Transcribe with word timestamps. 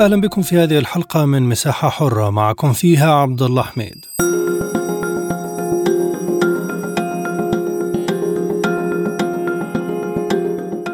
أهلا 0.00 0.20
بكم 0.20 0.42
في 0.42 0.58
هذه 0.58 0.78
الحلقة 0.78 1.24
من 1.24 1.42
مساحة 1.42 1.88
حرة. 1.88 2.30
معكم 2.30 2.72
فيها 2.72 3.14
عبد 3.14 3.42
الله 3.42 3.62
حميد. 3.62 4.04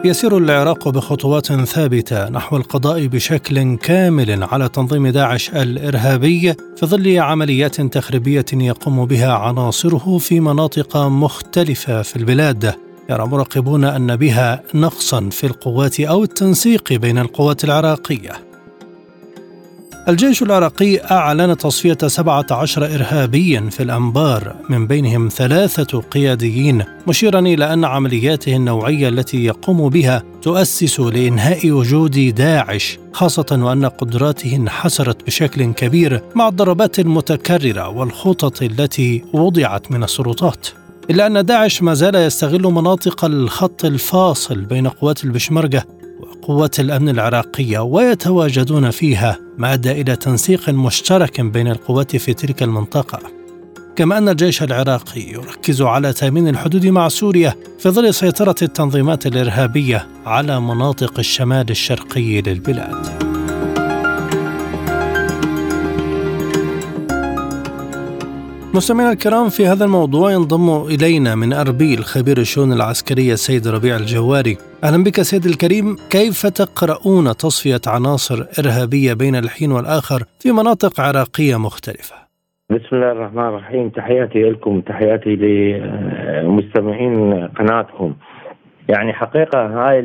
يسير 0.04 0.38
العراق 0.38 0.88
بخطوات 0.88 1.52
ثابتة 1.52 2.28
نحو 2.28 2.56
القضاء 2.56 3.06
بشكل 3.06 3.76
كامل 3.76 4.42
على 4.42 4.68
تنظيم 4.68 5.06
داعش 5.06 5.50
الإرهابي 5.50 6.54
في 6.76 6.86
ظل 6.86 7.18
عمليات 7.18 7.80
تخريبية 7.80 8.46
يقوم 8.52 9.06
بها 9.06 9.32
عناصره 9.32 10.18
في 10.18 10.40
مناطق 10.40 10.96
مختلفة 10.96 12.02
في 12.02 12.16
البلاد. 12.16 12.74
يرى 13.10 13.26
مراقبون 13.26 13.84
أن 13.84 14.16
بها 14.16 14.62
نقصا 14.74 15.28
في 15.30 15.46
القوات 15.46 16.00
أو 16.00 16.24
التنسيق 16.24 16.92
بين 16.92 17.18
القوات 17.18 17.64
العراقية. 17.64 18.49
الجيش 20.10 20.42
العراقي 20.42 20.96
أعلن 20.96 21.56
تصفية 21.56 21.98
17 22.06 22.84
إرهابيا 22.84 23.68
في 23.70 23.82
الأنبار 23.82 24.56
من 24.68 24.86
بينهم 24.86 25.28
ثلاثة 25.28 26.00
قياديين 26.00 26.84
مشيرا 27.06 27.38
إلى 27.40 27.72
أن 27.72 27.84
عملياته 27.84 28.56
النوعية 28.56 29.08
التي 29.08 29.44
يقوم 29.44 29.88
بها 29.88 30.22
تؤسس 30.42 31.00
لإنهاء 31.00 31.70
وجود 31.70 32.34
داعش 32.34 32.98
خاصة 33.12 33.46
وأن 33.62 33.86
قدراته 33.86 34.56
انحسرت 34.56 35.26
بشكل 35.26 35.72
كبير 35.72 36.22
مع 36.34 36.48
الضربات 36.48 36.98
المتكررة 36.98 37.88
والخطط 37.88 38.62
التي 38.62 39.24
وضعت 39.32 39.92
من 39.92 40.04
السلطات. 40.04 40.68
إلا 41.10 41.26
أن 41.26 41.44
داعش 41.44 41.82
ما 41.82 41.94
زال 41.94 42.14
يستغل 42.14 42.62
مناطق 42.62 43.24
الخط 43.24 43.84
الفاصل 43.84 44.60
بين 44.60 44.88
قوات 44.88 45.24
البشمركة 45.24 45.99
وقوات 46.30 46.80
الأمن 46.80 47.08
العراقية 47.08 47.78
ويتواجدون 47.78 48.90
فيها 48.90 49.38
ما 49.58 49.74
ادى 49.74 50.00
إلى 50.00 50.16
تنسيق 50.16 50.70
مشترك 50.70 51.40
بين 51.40 51.68
القوات 51.68 52.16
في 52.16 52.34
تلك 52.34 52.62
المنطقة. 52.62 53.18
كما 53.96 54.18
أن 54.18 54.28
الجيش 54.28 54.62
العراقي 54.62 55.20
يركز 55.20 55.82
على 55.82 56.12
تأمين 56.12 56.48
الحدود 56.48 56.86
مع 56.86 57.08
سوريا 57.08 57.54
في 57.78 57.88
ظل 57.88 58.14
سيطرة 58.14 58.54
التنظيمات 58.62 59.26
الإرهابية 59.26 60.06
على 60.26 60.60
مناطق 60.60 61.18
الشمال 61.18 61.70
الشرقي 61.70 62.40
للبلاد. 62.40 63.29
مستمعينا 68.74 69.12
الكرام 69.12 69.48
في 69.48 69.66
هذا 69.66 69.84
الموضوع 69.84 70.32
ينضم 70.32 70.86
إلينا 70.86 71.34
من 71.34 71.52
اربيل 71.52 71.98
خبير 71.98 72.38
الشؤون 72.38 72.72
العسكريه 72.72 73.32
السيد 73.32 73.68
ربيع 73.68 73.96
الجواري. 73.96 74.56
أهلا 74.84 75.04
بك 75.04 75.22
سيد 75.22 75.44
الكريم، 75.44 75.96
كيف 76.10 76.46
تقرؤون 76.46 77.36
تصفية 77.36 77.80
عناصر 77.86 78.44
إرهابية 78.58 79.14
بين 79.14 79.36
الحين 79.36 79.72
والآخر 79.72 80.24
في 80.38 80.52
مناطق 80.52 81.00
عراقية 81.00 81.58
مختلفة؟ 81.58 82.14
بسم 82.70 82.96
الله 82.96 83.12
الرحمن 83.12 83.48
الرحيم، 83.48 83.88
تحياتي 83.88 84.42
لكم 84.42 84.80
تحياتي 84.80 85.36
لمستمعين 85.36 87.46
قناتكم. 87.46 88.14
يعني 88.88 89.12
حقيقة 89.12 89.66
هاي 89.66 90.02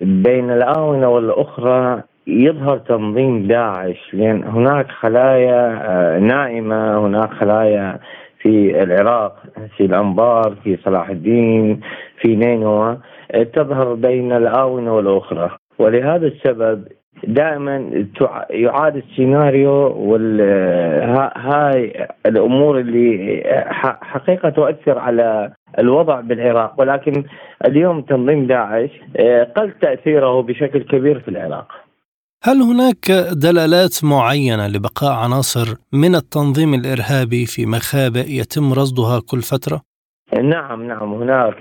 بين 0.00 0.50
الآونة 0.50 1.08
والأخرى 1.08 2.02
يظهر 2.26 2.78
تنظيم 2.78 3.46
داعش 3.46 4.10
لأن 4.12 4.44
هناك 4.44 4.90
خلايا 4.90 5.78
آه، 5.82 6.18
نائمة 6.18 7.06
هناك 7.06 7.32
خلايا 7.32 7.98
في 8.38 8.82
العراق 8.82 9.42
في 9.76 9.84
الأنبار 9.84 10.54
في 10.64 10.76
صلاح 10.84 11.08
الدين 11.08 11.80
في 12.20 12.36
نينوى 12.36 12.98
آه، 13.32 13.42
تظهر 13.42 13.94
بين 13.94 14.32
الآونة 14.32 14.94
والأخرى 14.94 15.50
ولهذا 15.78 16.26
السبب 16.26 16.84
دائما 17.24 18.04
يعاد 18.50 18.96
السيناريو 18.96 19.72
وهاي 19.96 22.06
الأمور 22.26 22.78
اللي 22.78 23.42
حقيقة 24.00 24.50
تؤثر 24.50 24.98
على 24.98 25.52
الوضع 25.78 26.20
بالعراق 26.20 26.74
ولكن 26.80 27.24
اليوم 27.68 28.02
تنظيم 28.02 28.46
داعش 28.46 28.90
آه، 29.16 29.44
قل 29.44 29.70
تأثيره 29.80 30.42
بشكل 30.42 30.82
كبير 30.82 31.20
في 31.20 31.28
العراق. 31.28 31.81
هل 32.44 32.62
هناك 32.62 33.04
دلالات 33.32 34.04
معينة 34.04 34.66
لبقاء 34.66 35.12
عناصر 35.24 35.66
من 35.92 36.14
التنظيم 36.14 36.74
الإرهابي 36.74 37.46
في 37.46 37.66
مخابئ 37.66 38.26
يتم 38.40 38.72
رصدها 38.72 39.20
كل 39.30 39.40
فترة؟ 39.42 39.80
نعم 40.42 40.86
نعم 40.86 41.14
هناك 41.14 41.58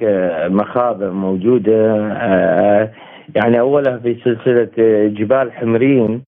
مخابئ 0.52 1.10
موجودة 1.10 2.08
آه، 2.12 2.92
يعني 3.36 3.60
أولها 3.60 3.98
في 3.98 4.18
سلسلة 4.24 4.70
جبال 5.08 5.52
حمرين 5.52 6.24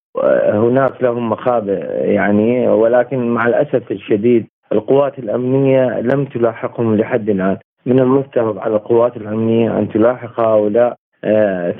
هناك 0.53 1.03
لهم 1.03 1.29
مخابئ 1.29 1.79
يعني 2.11 2.67
ولكن 2.67 3.33
مع 3.33 3.47
الأسف 3.47 3.91
الشديد 3.91 4.45
القوات 4.71 5.19
الأمنية 5.19 5.99
لم 5.99 6.25
تلاحقهم 6.25 6.95
لحد 6.95 7.29
الآن 7.29 7.57
من 7.85 7.99
المفترض 7.99 8.57
على 8.57 8.75
القوات 8.75 9.17
الأمنية 9.17 9.79
أن 9.79 9.89
تلاحق 9.89 10.39
هؤلاء 10.39 10.95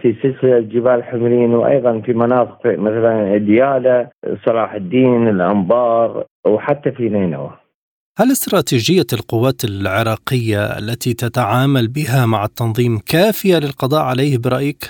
في 0.02 0.16
سلسلة 0.22 0.60
جبال 0.60 1.04
حمرين 1.04 1.54
وأيضا 1.54 2.00
في 2.00 2.14
مناطق 2.14 2.66
مثلا 2.66 3.38
دياله، 3.38 4.10
صلاح 4.46 4.74
الدين، 4.74 5.28
الأنبار 5.28 6.26
وحتى 6.48 6.92
في 6.92 7.10
نينوى. 7.10 7.52
هل 8.20 8.32
استراتيجية 8.32 9.08
القوات 9.14 9.64
العراقية 9.64 10.78
التي 10.80 11.14
تتعامل 11.14 11.88
بها 11.88 12.26
مع 12.26 12.46
التنظيم 12.46 13.00
كافية 13.12 13.58
للقضاء 13.58 14.02
عليه 14.02 14.38
برأيك؟ 14.38 14.84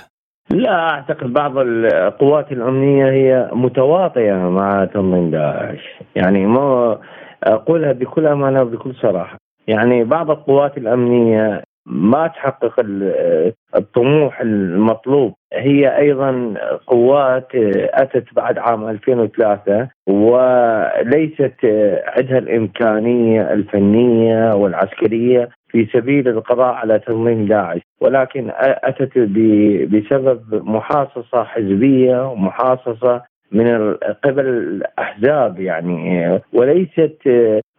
لا 0.49 0.89
أعتقد 0.89 1.33
بعض 1.33 1.57
القوات 1.57 2.51
الأمنية 2.51 3.05
هي 3.05 3.49
متواطئه 3.53 4.35
مع 4.49 4.85
تنظيم 4.85 5.31
داعش، 5.31 5.83
يعني 6.15 6.45
ما 6.45 6.97
أقولها 7.43 7.91
بكل 7.91 8.27
أمانة 8.27 8.61
وبكل 8.61 8.95
صراحة، 9.01 9.37
يعني 9.67 10.03
بعض 10.03 10.31
القوات 10.31 10.77
الأمنية 10.77 11.63
ما 11.85 12.27
تحقق 12.27 12.85
الطموح 13.75 14.41
المطلوب. 14.41 15.33
هي 15.53 15.97
أيضا 15.97 16.53
قوات 16.87 17.47
أتت 17.93 18.33
بعد 18.33 18.57
عام 18.57 18.89
2003 18.89 19.89
وليست 20.07 21.55
عندها 22.17 22.37
الإمكانية 22.37 23.53
الفنية 23.53 24.55
والعسكرية 24.55 25.49
في 25.69 25.87
سبيل 25.93 26.27
القضاء 26.27 26.73
على 26.73 26.99
تنظيم 26.99 27.45
داعش 27.45 27.81
ولكن 28.01 28.51
أتت 28.59 29.17
بسبب 29.89 30.63
محاصصة 30.69 31.43
حزبية 31.43 32.27
ومحاصصة 32.31 33.21
من 33.51 33.93
قبل 34.23 34.47
الأحزاب 34.47 35.59
يعني 35.59 36.29
وليست 36.53 37.17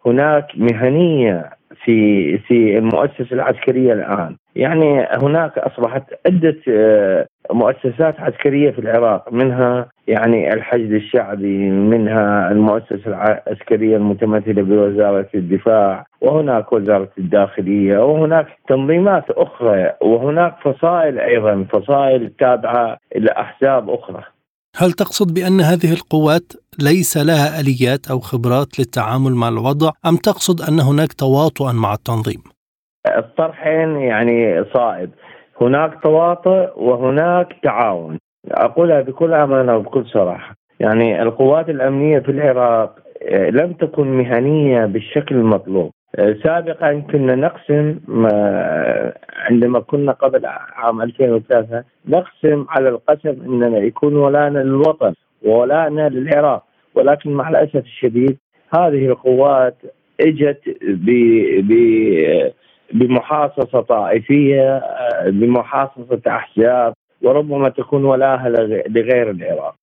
هناك 0.07 0.47
مهنية 0.57 1.51
في 1.85 2.39
في 2.39 2.79
المؤسسة 2.79 3.33
العسكرية 3.33 3.93
الآن. 3.93 4.37
يعني 4.57 5.07
هناك 5.23 5.59
أصبحت 5.59 6.03
عدة 6.27 6.57
آه، 6.69 7.27
مؤسسات 7.53 8.21
عسكرية 8.21 8.71
في 8.71 8.79
العراق 8.79 9.33
منها 9.33 9.89
يعني 10.09 10.53
الحشد 10.55 10.93
الشعبي 10.93 11.71
منها 11.71 12.51
المؤسسة 12.53 13.07
العسكرية 13.07 13.97
المتمثلة 13.97 14.63
بوزارة 14.63 15.29
الدفاع 15.35 16.07
وهناك 16.21 16.73
وزارة 16.73 17.11
الداخلية 17.19 17.99
وهناك 17.99 18.47
تنظيمات 18.69 19.31
أخرى 19.31 19.93
وهناك 20.01 20.55
فصائل 20.63 21.19
أيضا 21.19 21.67
فصائل 21.73 22.33
تابعة 22.39 22.99
لأحزاب 23.17 23.91
أخرى. 23.91 24.34
هل 24.77 24.93
تقصد 24.93 25.35
بأن 25.35 25.61
هذه 25.61 25.93
القوات 25.93 26.53
ليس 26.83 27.17
لها 27.17 27.61
آليات 27.61 28.11
أو 28.11 28.19
خبرات 28.19 28.79
للتعامل 28.79 29.35
مع 29.35 29.49
الوضع 29.49 29.91
أم 30.07 30.17
تقصد 30.17 30.61
أن 30.69 30.81
هناك 30.81 31.13
تواطؤا 31.13 31.73
مع 31.73 31.95
التنظيم؟ 31.95 32.43
الطرحين 33.19 33.97
يعني 33.97 34.65
صائب. 34.75 35.11
هناك 35.61 36.03
تواطؤ 36.03 36.69
وهناك 36.77 37.49
تعاون. 37.63 38.19
أقولها 38.51 39.01
بكل 39.01 39.33
أمانة 39.35 39.77
وبكل 39.77 40.07
صراحة. 40.07 40.55
يعني 40.81 41.23
القوات 41.23 41.69
الأمنية 41.69 42.19
في 42.19 42.31
العراق 42.31 42.95
آه، 43.23 43.51
لم 43.51 43.73
تكن 43.73 44.07
مهنية 44.07 44.87
بالشكل 44.87 45.35
المطلوب. 45.35 45.91
سابقا 46.17 47.05
كنا 47.13 47.35
نقسم 47.35 47.99
عندما 49.33 49.81
كنا 49.81 50.13
قبل 50.13 50.47
عام 50.47 51.03
2003 51.03 51.85
نقسم 52.09 52.67
على 52.69 52.89
القسم 52.89 53.43
إننا 53.47 53.79
يكون 53.79 54.17
ولانا 54.17 54.59
للوطن 54.59 55.15
وولانا 55.43 56.09
للعراق 56.09 56.65
ولكن 56.95 57.31
مع 57.31 57.49
الأسف 57.49 57.77
الشديد 57.77 58.39
هذه 58.79 59.07
القوات 59.07 59.77
إجت 60.21 60.61
بمحاصصة 62.93 63.81
طائفية 63.81 64.83
بمحاصصة 65.27 66.21
أحزاب 66.27 66.93
وربما 67.23 67.69
تكون 67.69 68.05
ولاها 68.05 68.49
لغير 68.89 69.31
العراق. 69.31 69.75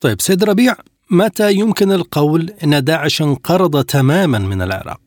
طيب 0.00 0.20
سيد 0.20 0.44
ربيع 0.44 0.72
متى 1.10 1.52
يمكن 1.52 1.92
القول 1.92 2.50
إن 2.64 2.84
داعش 2.84 3.22
انقرض 3.22 3.84
تماما 3.84 4.38
من 4.38 4.62
العراق؟ 4.62 5.00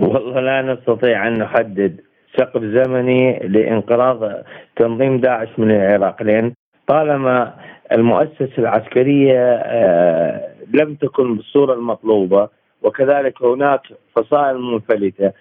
والله 0.00 0.40
لا 0.40 0.62
نستطيع 0.62 1.28
أن 1.28 1.38
نحدد 1.38 2.00
سقف 2.36 2.62
زمني 2.62 3.38
لإنقراض 3.38 4.42
تنظيم 4.76 5.20
داعش 5.20 5.48
من 5.58 5.70
العراق 5.70 6.22
لأن 6.22 6.52
طالما 6.86 7.54
المؤسسة 7.92 8.52
العسكرية 8.58 9.54
آه، 9.54 10.48
لم 10.74 10.94
تكن 10.94 11.36
بالصورة 11.36 11.74
المطلوبة 11.74 12.48
وكذلك 12.82 13.42
هناك 13.42 13.80
فصائل 14.16 14.58
منفلتة 14.58 15.32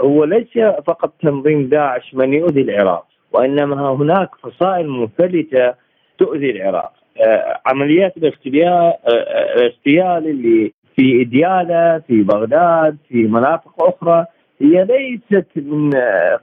هو 0.00 0.24
ليس 0.24 0.58
فقط 0.86 1.12
تنظيم 1.22 1.68
داعش 1.68 2.14
من 2.14 2.34
يؤذي 2.34 2.60
العراق 2.60 3.06
وإنما 3.32 3.90
هناك 3.90 4.30
فصائل 4.42 4.88
منفلتة 4.88 5.74
تؤذي 6.18 6.50
العراق 6.50 6.92
آه، 7.20 7.60
عمليات 7.66 8.14
آه، 9.06 9.54
الاغتيال 9.56 10.30
اللي 10.30 10.72
في 10.96 11.22
ادياله 11.22 11.98
في 11.98 12.22
بغداد 12.22 12.96
في 13.08 13.26
مناطق 13.26 13.82
أخرى 13.82 14.26
هي 14.60 14.84
ليست 14.84 15.46
من 15.56 15.90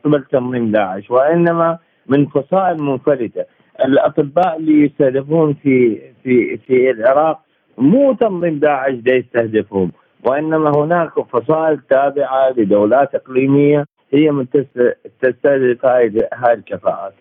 قبل 0.05 0.23
تنظيم 0.31 0.71
داعش 0.71 1.11
وإنما 1.11 1.77
من 2.07 2.25
فصائل 2.25 2.83
منفلته 2.83 3.45
الأطباء 3.85 4.57
اللي 4.57 4.85
يستهدفون 4.85 5.53
في 5.53 6.01
في 6.23 6.57
في 6.57 6.91
العراق 6.91 7.39
مو 7.77 8.13
تنظيم 8.13 8.59
داعش 8.59 8.93
دا 8.93 9.15
يستهدفهم 9.15 9.91
وإنما 10.25 10.71
هناك 10.75 11.11
فصائل 11.19 11.79
تابعة 11.89 12.49
لدولات 12.57 13.15
إقليمية 13.15 13.85
هي 14.13 14.31
من 14.31 14.45
تستهدف 15.21 15.85
هاي 15.85 16.53
الكفاءات. 16.53 17.13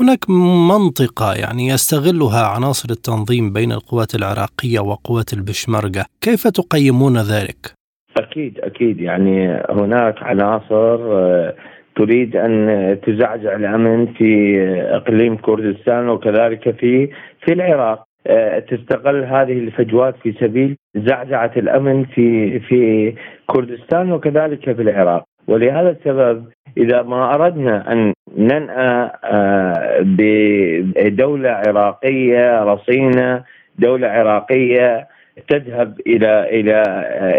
هناك 0.00 0.30
منطقة 0.70 1.34
يعني 1.34 1.68
يستغلها 1.68 2.46
عناصر 2.46 2.88
التنظيم 2.90 3.52
بين 3.52 3.72
القوات 3.72 4.14
العراقية 4.14 4.80
وقوات 4.80 5.32
البشمركة، 5.32 6.04
كيف 6.20 6.46
تقيمون 6.48 7.16
ذلك؟ 7.16 7.74
أكيد 8.18 8.58
أكيد. 8.60 9.00
يعني 9.00 9.62
هناك 9.70 10.22
عناصر 10.22 10.98
آه، 11.12 11.54
تريد 11.96 12.36
أن 12.36 12.98
تزعزع 13.06 13.56
الأمن 13.56 14.12
في 14.12 14.60
إقليم 14.90 15.36
كردستان 15.36 16.08
وكذلك 16.08 16.76
في 16.80 17.08
في 17.44 17.52
العراق. 17.52 18.04
آه، 18.26 18.58
تستغل 18.58 19.24
هذه 19.24 19.58
الفجوات 19.58 20.14
في 20.22 20.34
سبيل 20.40 20.76
زعزعة 20.96 21.52
الأمن 21.56 22.04
في 22.04 22.60
في 22.60 23.14
كردستان 23.46 24.12
وكذلك 24.12 24.64
في 24.64 24.82
العراق. 24.82 25.24
ولهذا 25.48 25.90
السبب 25.90 26.44
إذا 26.76 27.02
ما 27.02 27.34
أردنا 27.34 27.92
أن 27.92 28.12
ننأى 28.38 29.10
آه، 29.24 29.98
بدولة 30.00 31.50
عراقية 31.50 32.64
رصينة 32.64 33.44
دولة 33.78 34.08
عراقية 34.08 35.08
تذهب 35.48 36.00
إلى 36.06 36.60
إلى 36.60 36.82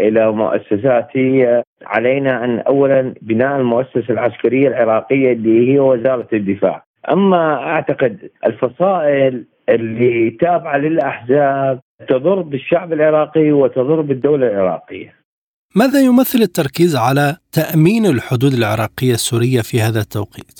إلى 0.07 0.31
مؤسسات 0.31 1.07
هي 1.13 1.63
علينا 1.85 2.45
أن 2.45 2.59
اولا 2.59 3.13
بناء 3.21 3.57
المؤسسة 3.57 4.05
العسكرية 4.09 4.67
العراقية 4.67 5.31
اللي 5.33 5.73
هي 5.73 5.79
وزارة 5.79 6.27
الدفاع، 6.33 6.83
أما 7.11 7.53
أعتقد 7.53 8.29
الفصائل 8.45 9.45
اللي 9.69 10.29
تابعة 10.29 10.77
للأحزاب 10.77 11.79
تضر 12.07 12.41
بالشعب 12.41 12.93
العراقي 12.93 13.51
وتضر 13.51 14.01
بالدولة 14.01 14.47
العراقية. 14.47 15.25
ماذا 15.77 16.00
يمثل 16.00 16.39
التركيز 16.42 16.95
على 16.95 17.38
تأمين 17.51 18.06
الحدود 18.06 18.54
العراقية 18.54 19.13
السورية 19.13 19.62
في 19.62 19.81
هذا 19.81 20.00
التوقيت؟ 20.00 20.60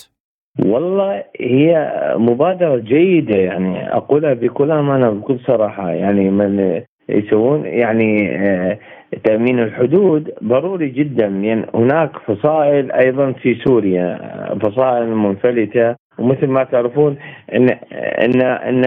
والله 0.64 1.24
هي 1.40 1.92
مبادرة 2.18 2.76
جيدة 2.76 3.38
يعني 3.38 3.96
أقولها 3.96 4.34
بكل 4.34 4.70
أمانة 4.70 5.10
بكل 5.10 5.38
صراحة. 5.46 5.90
يعني 5.90 6.30
من 6.30 6.82
يسوون 7.08 7.66
يعني 7.66 8.36
آه، 8.36 8.78
تأمين 9.24 9.58
الحدود 9.58 10.34
ضروري 10.44 10.88
جدا. 10.88 11.26
لأن 11.26 11.44
يعني 11.44 11.66
هناك 11.74 12.10
فصائل 12.26 12.92
أيضا 12.92 13.32
في 13.32 13.54
سوريا 13.64 14.18
فصائل 14.62 15.08
منفلتة. 15.08 15.96
ومثل 16.18 16.46
ما 16.46 16.64
تعرفون 16.64 17.16
إن 17.54 17.68
إن 17.92 18.40
إن 18.42 18.82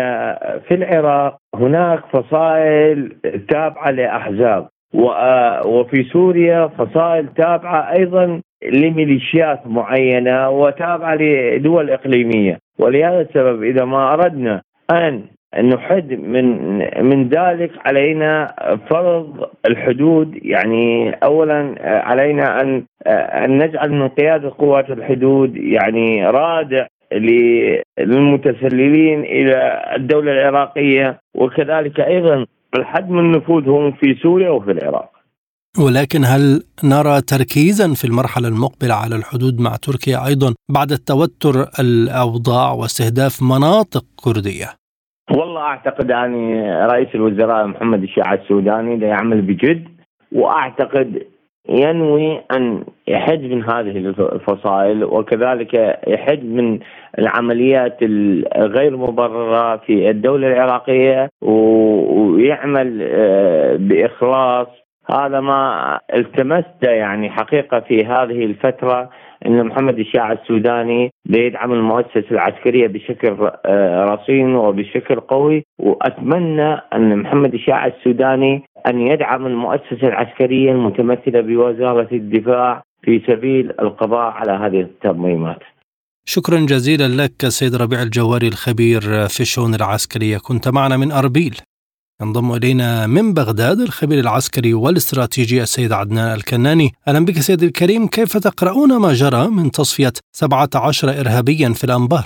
في 0.68 0.74
العراق 0.74 1.38
هناك 1.56 2.00
فصائل 2.14 3.16
تابعة 3.50 3.92
لأحزاب. 3.92 4.68
وفي 4.94 6.04
سوريا 6.04 6.68
فصائل 6.68 7.28
تابعة 7.34 7.92
أيضا 7.98 8.42
لميليشيات 8.72 9.68
معينة 9.68 10.50
وتابعة 10.50 11.16
لدول 11.16 11.90
إقليمية. 11.90 12.58
ولهذا 12.80 13.22
السبب 13.22 13.64
إذا 13.64 13.86
ما 13.86 14.14
أردنا 14.14 14.62
أن 14.92 15.22
نحد 15.58 16.14
من 16.14 16.78
من 17.06 17.30
ذلك 17.30 17.72
علينا 17.86 18.54
فرض 18.90 19.50
الحدود 19.70 20.40
يعني 20.46 21.12
اولا 21.24 21.76
علينا 21.82 22.62
أن 22.62 22.84
أن 23.08 23.58
نجعل 23.58 23.92
من 23.92 24.08
قيادة 24.08 24.52
قوات 24.58 24.90
الحدود 24.90 25.58
يعني 25.58 26.26
رادع 26.26 26.88
للمتسللين 28.00 29.20
إلى 29.24 29.82
الدولة 29.96 30.32
العراقية 30.32 31.20
وكذلك 31.36 32.00
أيضا 32.00 32.46
الحد 32.76 33.10
من 33.10 33.32
نفوذهم 33.32 33.92
في 33.92 34.16
سوريا 34.24 34.50
وفي 34.50 34.72
العراق. 34.72 35.12
ولكن 35.86 36.26
هل 36.26 36.64
نرى 36.84 37.22
تركيزا 37.22 37.94
في 37.94 38.06
المرحلة 38.06 38.48
المقبلة 38.48 38.94
على 38.94 39.16
الحدود 39.16 39.62
مع 39.62 39.76
تركيا 39.76 40.26
أيضا 40.28 40.54
بعد 40.70 40.92
التوتر 40.92 41.56
الأوضاع 41.80 42.72
واستهداف 42.72 43.44
مناطق 43.44 44.06
كردية؟ 44.24 44.70
والله 45.32 45.62
أعتقد 45.62 46.10
يعني 46.10 46.72
رئيس 46.86 47.08
الوزراء 47.16 47.68
محمد 47.68 48.04
الشيعة 48.04 48.34
السوداني 48.34 49.06
يعمل 49.06 49.42
بجد 49.42 49.88
وأعتقد 50.32 51.24
ينوي 51.70 52.42
أن 52.52 52.84
يحد 53.08 53.42
من 53.42 53.64
هذه 53.64 53.98
الفصائل 54.20 55.04
وكذلك 55.04 56.00
يحد 56.08 56.44
من 56.44 56.80
العمليات 57.20 57.98
الغير 58.02 58.98
مبررة 58.98 59.78
في 59.78 60.10
الدولة 60.10 60.48
العراقية 60.48 61.30
ويعمل 61.42 63.08
آه، 63.12 63.76
بإخلاص. 63.76 64.68
هذا 65.12 65.40
ما 65.40 66.00
التمسته 66.16 66.90
يعني 66.92 67.30
حقيقة 67.30 67.80
في 67.80 68.06
هذه 68.06 68.46
الفترة. 68.46 69.10
إن 69.46 69.64
محمد 69.64 70.00
الشاع 70.00 70.32
السوداني 70.32 71.12
بيدعم 71.26 71.74
المؤسسة 71.74 72.26
العسكرية 72.32 72.88
بشكل 72.88 73.50
آه، 73.66 74.06
رصين 74.06 74.56
وبشكل 74.56 75.20
قوي 75.20 75.64
وأتمنى 75.80 76.74
أن 76.94 77.18
محمد 77.18 77.54
الشاع 77.54 77.88
السوداني 77.88 78.64
أن 78.88 79.08
يدعم 79.08 79.46
المؤسسة 79.46 80.08
العسكرية 80.08 80.72
المتمثلة 80.72 81.42
بوزارة 81.42 82.08
الدفاع 82.12 82.84
في 83.04 83.22
سبيل 83.28 83.72
القضاء 83.82 84.32
على 84.32 84.52
هذه 84.52 84.82
التنظيمات. 84.82 85.60
شكرا 86.26 86.60
جزيلا 86.60 87.24
لك 87.24 87.48
سيد 87.48 87.76
ربيع 87.76 88.02
الجواري 88.02 88.48
الخبير 88.48 89.02
في 89.28 89.40
الشؤون 89.40 89.76
العسكرية 89.76 90.38
كنت 90.38 90.68
معنا 90.68 90.98
من 90.98 91.12
أربيل 91.12 91.56
ينضم 92.22 92.52
إلينا 92.52 93.08
من 93.08 93.34
بغداد 93.34 93.80
الخبير 93.80 94.20
العسكري 94.20 94.74
والاستراتيجي 94.74 95.62
السيد 95.62 95.92
عدنان 95.92 96.36
الكناني. 96.38 96.90
أهلا 97.08 97.26
بك 97.26 97.34
سيدي 97.34 97.66
الكريم 97.66 98.08
كيف 98.08 98.38
تقرؤون 98.38 99.02
ما 99.02 99.12
جرى 99.14 99.48
من 99.58 99.72
تصفية 99.72 100.14
17 100.32 101.10
إرهابيا 101.10 101.70
في 101.70 101.84
الأنبار؟ 101.84 102.26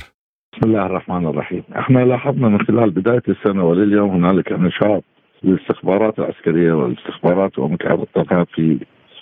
بسم 0.54 0.70
الله 0.70 0.86
الرحمن 0.86 1.28
الرحيم. 1.28 1.64
إحنا 1.80 2.00
لاحظنا 2.00 2.48
من 2.48 2.62
خلال 2.66 2.90
بداية 2.90 3.24
السنة 3.30 3.64
ولليوم 3.66 4.10
هنالك 4.10 4.52
نشاط 4.52 5.04
للاستخبارات 5.44 6.20
العسكرية 6.20 6.74
والاستخبارات 6.74 7.60
ومكافحات 7.60 8.48
في 8.56 8.80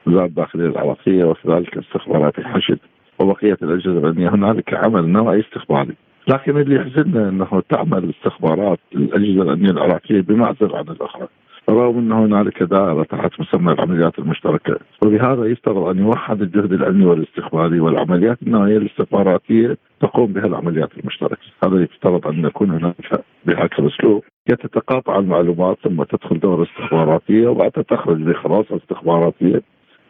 وزارة 0.08 0.26
الداخلية 0.26 0.66
العراقية 0.66 1.24
وكذلك 1.24 1.78
استخبارات 1.78 2.40
الحشد 2.40 2.80
وبقية 3.20 3.58
الأجهزة 3.62 4.00
الأمنية 4.00 4.30
هنالك 4.30 4.74
عمل 4.74 5.10
نوعي 5.10 5.40
استخباري. 5.40 5.96
لكن 6.28 6.58
اللي 6.58 6.76
يحزننا 6.76 7.30
إنه 7.30 7.62
تعمل 7.70 8.10
استخبارات 8.10 8.80
الأجهزة 8.96 9.42
الأمنية 9.42 9.72
العراقية 9.72 10.22
بمعزل 10.22 10.76
عن 10.76 10.88
الأخرى. 10.90 11.28
رغم 11.70 11.98
ان 11.98 12.12
هنالك 12.12 12.64
دائرة 12.64 13.04
تحت 13.04 13.40
مسمى 13.40 13.74
العمليات 13.74 14.20
المشتركة. 14.20 14.80
وبهذا 15.06 15.46
يفترض 15.46 15.88
أن 15.88 15.98
يوحد 15.98 16.42
الجهد 16.42 16.74
الأمني 16.74 17.06
والاستخباري 17.06 17.80
والعمليات 17.80 18.38
النوعيه 18.42 18.78
الاستخباراتية 18.78 19.78
تقوم 20.02 20.34
بها 20.34 20.46
العمليات 20.46 20.90
المشتركة، 20.98 21.42
هذا 21.66 21.82
يفترض 21.84 22.28
أن 22.28 22.46
يكون 22.46 22.72
هناك 22.72 23.24
بهذا 23.46 23.70
الأسلوب. 23.80 24.24
يتقاطع 24.50 25.20
المعلومات 25.20 25.78
ثم 25.84 26.04
تدخل 26.04 26.40
دوره 26.40 26.64
استخباراتية 26.64 27.48
وبعدها 27.48 27.84
تخرج 27.84 28.18
بخلاصه 28.18 28.78
استخباراتية. 28.78 29.62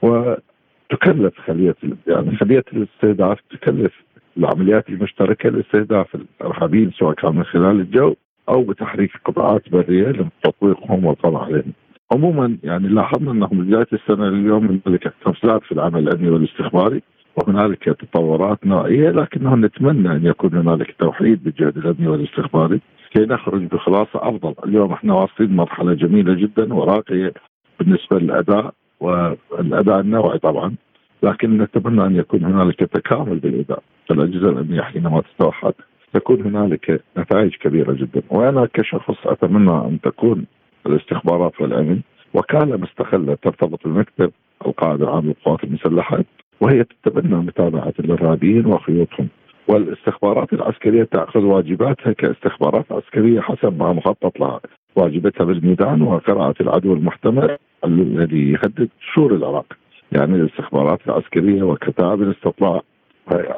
وتكلف 0.01 1.39
خلية 1.47 1.75
يعني 2.07 2.35
خلية 2.35 2.63
الاستهداف 2.73 3.39
تكلف 3.49 3.93
العمليات 4.37 4.89
المشتركة 4.89 5.49
لاستهداف 5.49 6.15
الأرهابيين 6.15 6.91
سواء 6.91 7.13
كان 7.13 7.35
من 7.35 7.43
خلال 7.43 7.79
الجو 7.79 8.15
أو 8.49 8.63
بتحريك 8.63 9.11
قطاعات 9.25 9.69
برية 9.69 10.07
لتطويقهم 10.07 11.05
والقضاء 11.05 11.43
عليهم. 11.43 11.73
عموما 12.13 12.57
يعني 12.63 12.87
لاحظنا 12.87 13.31
انه 13.31 13.49
من 13.51 13.65
بداية 13.65 13.87
السنة 13.93 14.25
لليوم 14.29 14.81
هنالك 14.85 15.13
قفزات 15.25 15.63
في 15.63 15.71
العمل 15.71 16.07
الأمني 16.07 16.29
والاستخباري 16.29 17.01
وهنالك 17.35 17.83
تطورات 17.83 18.65
نوعيه 18.65 19.09
لكنه 19.09 19.55
نتمنى 19.55 20.11
أن 20.11 20.25
يكون 20.25 20.55
هنالك 20.55 20.95
توحيد 20.99 21.43
بالجهد 21.43 21.77
الأمني 21.77 22.07
والاستخباري 22.07 22.79
كي 23.11 23.25
نخرج 23.25 23.61
بخلاصة 23.61 24.09
أفضل، 24.15 24.53
اليوم 24.65 24.93
إحنا 24.93 25.13
واصلين 25.13 25.55
مرحلة 25.55 25.93
جميلة 25.93 26.33
جدا 26.33 26.73
وراقية 26.73 27.33
بالنسبة 27.79 28.19
للأداء 28.19 28.73
والاداء 28.99 29.99
النوعي 29.99 30.39
طبعا 30.39 30.75
لكن 31.23 31.57
نتمنى 31.57 32.05
أن 32.05 32.15
يكون 32.15 32.43
هنالك 32.43 32.79
تكامل 32.79 33.39
بالاداء 33.39 33.83
الأجهزة 34.11 34.49
الأمنية 34.49 34.81
حينما 34.81 35.21
تتوحد 35.21 35.73
تكون 36.13 36.41
هنالك 36.41 37.01
نتائج 37.17 37.55
كبيرة 37.55 37.93
جدا. 37.93 38.21
وأنا 38.29 38.67
كشخص 38.73 39.27
أتمنى 39.27 39.71
أن 39.71 39.99
تكون 40.03 40.45
الاستخبارات 40.85 41.61
والأمن. 41.61 41.99
وكالة 42.33 42.77
مستقله 42.77 43.37
ترتبط 43.41 43.87
بمكتب 43.87 44.31
القائد 44.65 45.01
العام 45.01 45.25
للقوات 45.25 45.63
المسلحة 45.63 46.23
وهي 46.61 46.83
تتبنى 46.83 47.35
متابعة 47.35 47.93
الارهابيين 47.99 48.65
وخيوطهم. 48.65 49.27
والاستخبارات 49.67 50.53
العسكرية 50.53 51.03
تأخذ 51.03 51.39
واجباتها 51.39 52.13
كاستخبارات 52.13 52.91
عسكرية 52.91 53.41
حسب 53.41 53.79
ما 53.79 53.93
مخطط 53.93 54.39
لها. 54.39 54.59
واجبتها 54.95 55.43
بالميدان 55.43 56.01
وقراءه 56.01 56.55
العدو 56.61 56.93
المحتمل 56.93 57.57
الذي 57.85 58.51
يهدد 58.51 58.89
شور 59.13 59.35
العراق. 59.35 59.73
يعني 60.11 60.35
الاستخبارات 60.35 60.99
العسكرية 61.07 61.63
وكتائب 61.63 62.21
الاستطلاع 62.21 62.81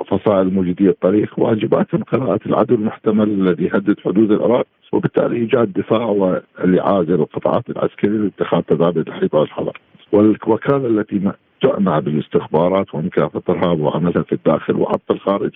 فصائل 0.09 0.47
الموجودية 0.47 0.89
الطريق 0.89 1.39
واجباتهم 1.39 2.03
قراءة 2.03 2.39
العدو 2.45 2.75
المحتمل 2.75 3.29
الذي 3.29 3.63
يهدد 3.63 3.99
حدود 3.99 4.31
العراق 4.31 4.65
وبالتالي 4.93 5.35
إيجاد 5.35 5.73
دفاع 5.73 6.05
والإعادة 6.05 7.15
للقطاعات 7.15 7.69
العسكرية 7.69 8.17
لاتخاذ 8.17 8.61
تدابير 8.61 9.07
الحيطه 9.07 9.37
والحذر. 9.37 9.77
والوكالة 10.11 10.87
التي 10.87 11.31
تعنى 11.61 12.01
بالاستخبارات 12.01 12.95
ومكافحه 12.95 13.41
الارهاب 13.49 13.79
وعملها 13.79 14.21
في 14.21 14.33
الداخل 14.33 14.75
وحتى 14.75 15.13
الخارج 15.13 15.51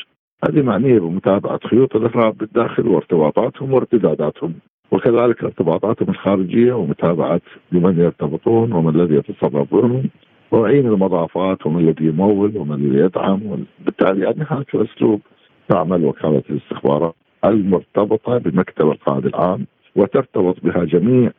هذه 0.46 0.62
معنية 0.62 1.00
بمتابعة 1.00 1.60
خيوط 1.68 1.96
الارهاب 1.96 2.38
بالداخل 2.38 2.88
وارتباطاتهم 2.88 3.74
وارتداداتهم 3.74 4.54
وكذلك 4.92 5.44
ارتباطاتهم 5.44 6.10
الخارجية 6.10 6.74
ومتابعة 6.74 7.42
بمن 7.72 8.00
يرتبطون 8.00 8.74
ومن 8.74 8.96
الذي 8.96 9.16
يتصرف 9.16 9.74
بهم 9.74 10.10
وعين 10.52 10.88
المضافات 10.88 11.66
ومن 11.66 11.84
الذي 11.90 12.06
يمول 12.06 12.58
ومن 12.58 12.74
الذي 12.74 13.00
يدعم 13.00 13.42
وبالتالي 13.46 14.24
يعني 14.26 14.46
هذا 14.50 14.66
أسلوب 14.76 15.22
تعمل 15.70 16.06
وكالة 16.06 16.44
الاستخبارات 16.50 17.16
المرتبطة 17.46 18.38
بمكتب 18.38 18.92
القائد 18.92 19.26
العام 19.26 19.66
وترتبط 19.96 20.56
بها 20.64 20.84
جميع 20.84 21.32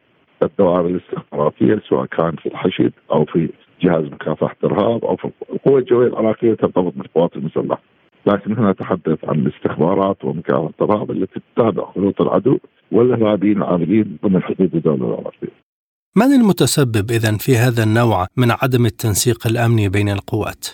الدوائر 0.42 0.86
الاستخباراتية 0.86 1.82
سواء 1.88 2.06
كان 2.06 2.36
في 2.36 2.46
الحشد 2.46 2.92
أو 3.12 3.24
في 3.24 3.48
جهاز 3.82 4.04
مكافحة 4.04 4.56
الارهاب 4.64 5.04
أو 5.04 5.16
في 5.16 5.30
القوى 5.52 5.80
الجويه 5.80 6.06
العراقية 6.06 6.54
ترتبط 6.54 6.92
بالقوات 6.96 7.36
المسلحة. 7.36 7.80
لكن 8.26 8.56
هنا 8.58 8.70
نتحدث 8.70 9.24
عن 9.24 9.38
الاستخبارات 9.38 10.24
ومكافحة 10.24 10.70
الارهاب 10.80 11.10
التي 11.10 11.40
تتابع 11.54 11.84
خطوط 11.84 12.20
العدو 12.20 12.58
والإرهابيين 12.92 13.56
العاملين 13.56 14.18
ضمن 14.24 14.42
حدود 14.42 14.74
الدولة 14.74 15.04
العراقية. 15.08 15.67
من 16.16 16.32
المتسبب 16.40 17.10
اذا 17.10 17.36
في 17.36 17.52
هذا 17.56 17.82
النوع 17.82 18.26
من 18.36 18.50
عدم 18.50 18.86
التنسيق 18.86 19.46
الأمني 19.46 19.88
بين 19.88 20.08
القوات؟ 20.08 20.66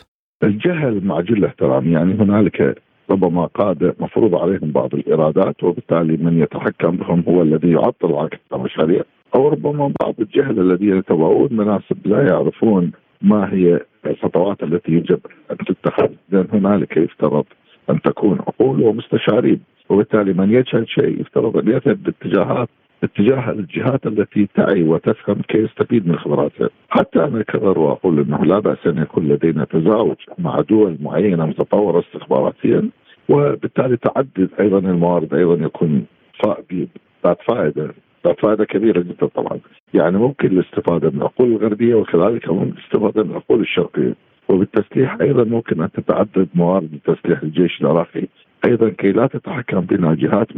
الجهل 0.43 1.05
مع 1.05 1.21
جل 1.21 1.45
احترام 1.45 1.93
يعني 1.93 2.14
هنالك 2.14 2.83
ربما 3.11 3.47
قادة 3.47 3.95
مفروض 4.00 4.35
عليهم 4.35 4.73
بعض 4.73 4.95
الإيرادات 4.95 5.64
وبالتالي 5.64 6.17
من 6.17 6.43
يتحكم 6.43 6.97
بهم 6.97 7.25
هو 7.29 7.43
الذي 7.43 7.71
يعطل 7.71 8.12
عقد 8.12 8.38
المشاريع 8.55 9.03
أو 9.35 9.49
ربما 9.49 9.93
بعض 10.03 10.14
الجهل 10.21 10.61
الذين 10.61 10.99
يتبعون 10.99 11.49
مناسب 11.53 12.07
لا 12.07 12.23
يعرفون 12.29 12.93
ما 13.23 13.53
هي 13.53 13.81
الخطوات 14.07 14.62
التي 14.62 14.93
يجب 14.93 15.21
أن 15.50 15.57
تتخذ 15.57 16.09
لأن 16.31 16.47
هنالك 16.53 16.97
يفترض 16.97 17.45
أن 17.91 18.03
تكون 18.03 18.38
عقول 18.41 18.83
ومستشارين 18.83 19.61
وبالتالي 19.88 20.33
من 20.33 20.50
يجهل 20.53 20.88
شيء 20.88 21.21
يفترض 21.21 21.57
أن 21.57 21.69
يذهب 21.69 22.03
باتجاهات 22.03 22.69
اتجاه 23.04 23.50
الجهات 23.50 24.06
التي 24.06 24.49
تعي 24.54 24.82
وتفهم 24.82 25.42
كي 25.49 25.58
يستفيد 25.58 26.08
من 26.08 26.16
خبراتها 26.18 26.68
حتى 26.90 27.25
أنا 27.25 27.40
أكرر 27.40 27.78
وأقول 27.78 28.20
أنه 28.20 28.44
لا 28.44 28.58
بأس 28.58 28.87
أن 28.87 28.99
يكون 28.99 29.28
لدينا 29.28 29.64
تزاوج 29.64 30.16
مع 30.38 30.61
دول 30.61 30.96
معينة 31.00 31.46
متطورة 31.46 32.00
استخباراتيا 32.00 32.90
وبالتالي 33.28 33.96
تعدد 33.96 34.49
أيضا 34.61 34.78
الموارد 34.78 35.34
أيضا 35.34 35.64
يكون 35.64 36.06
ذات 37.25 37.38
فائدة 37.49 37.94
ذات 38.26 38.40
فائدة 38.40 38.64
كبيرة 38.64 39.00
جدا 39.00 39.26
طبعا. 39.26 39.61
يعني 39.94 40.18
ممكن 40.18 40.49
الاستفادة 40.49 41.11
من 41.11 41.16
العقول 41.16 41.49
الغربية 41.49 41.94
وكذلك 41.94 42.50
ممكن 42.50 42.73
الاستفادة 42.78 43.23
من 43.23 43.30
العقول 43.30 43.61
الشرقية. 43.61 44.14
وبالتسليح 44.49 45.16
أيضا 45.20 45.44
ممكن 45.44 45.82
أن 45.82 45.90
تتعدد 45.92 46.49
موارد 46.54 46.99
تسليح 47.04 47.42
الجيش 47.42 47.80
العراقي. 47.80 48.26
أيضا 48.64 48.88
كي 48.88 49.12
لا 49.12 49.26
تتحكم 49.26 49.80
بنا 49.80 50.14
جهات 50.14 50.49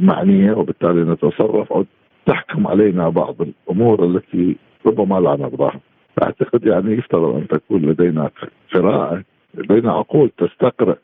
معنية 0.00 0.52
وبالتالي 0.52 1.02
نتصرف 1.12 1.72
أو 1.72 1.84
تحكم 2.26 2.66
علينا 2.66 3.08
بعض 3.08 3.36
الأمور 3.42 4.04
التي 4.04 4.56
ربما 4.86 5.20
لا 5.20 5.36
نرضاها. 5.36 5.80
أعتقد 6.22 6.66
يعني 6.66 6.92
يفترض 6.92 7.34
أن 7.36 7.48
تكون 7.48 7.82
لدينا 7.82 8.30
قراءة 8.74 9.22
لدينا 9.54 9.92
عقول 9.92 10.30
تستقرأ 10.38 10.96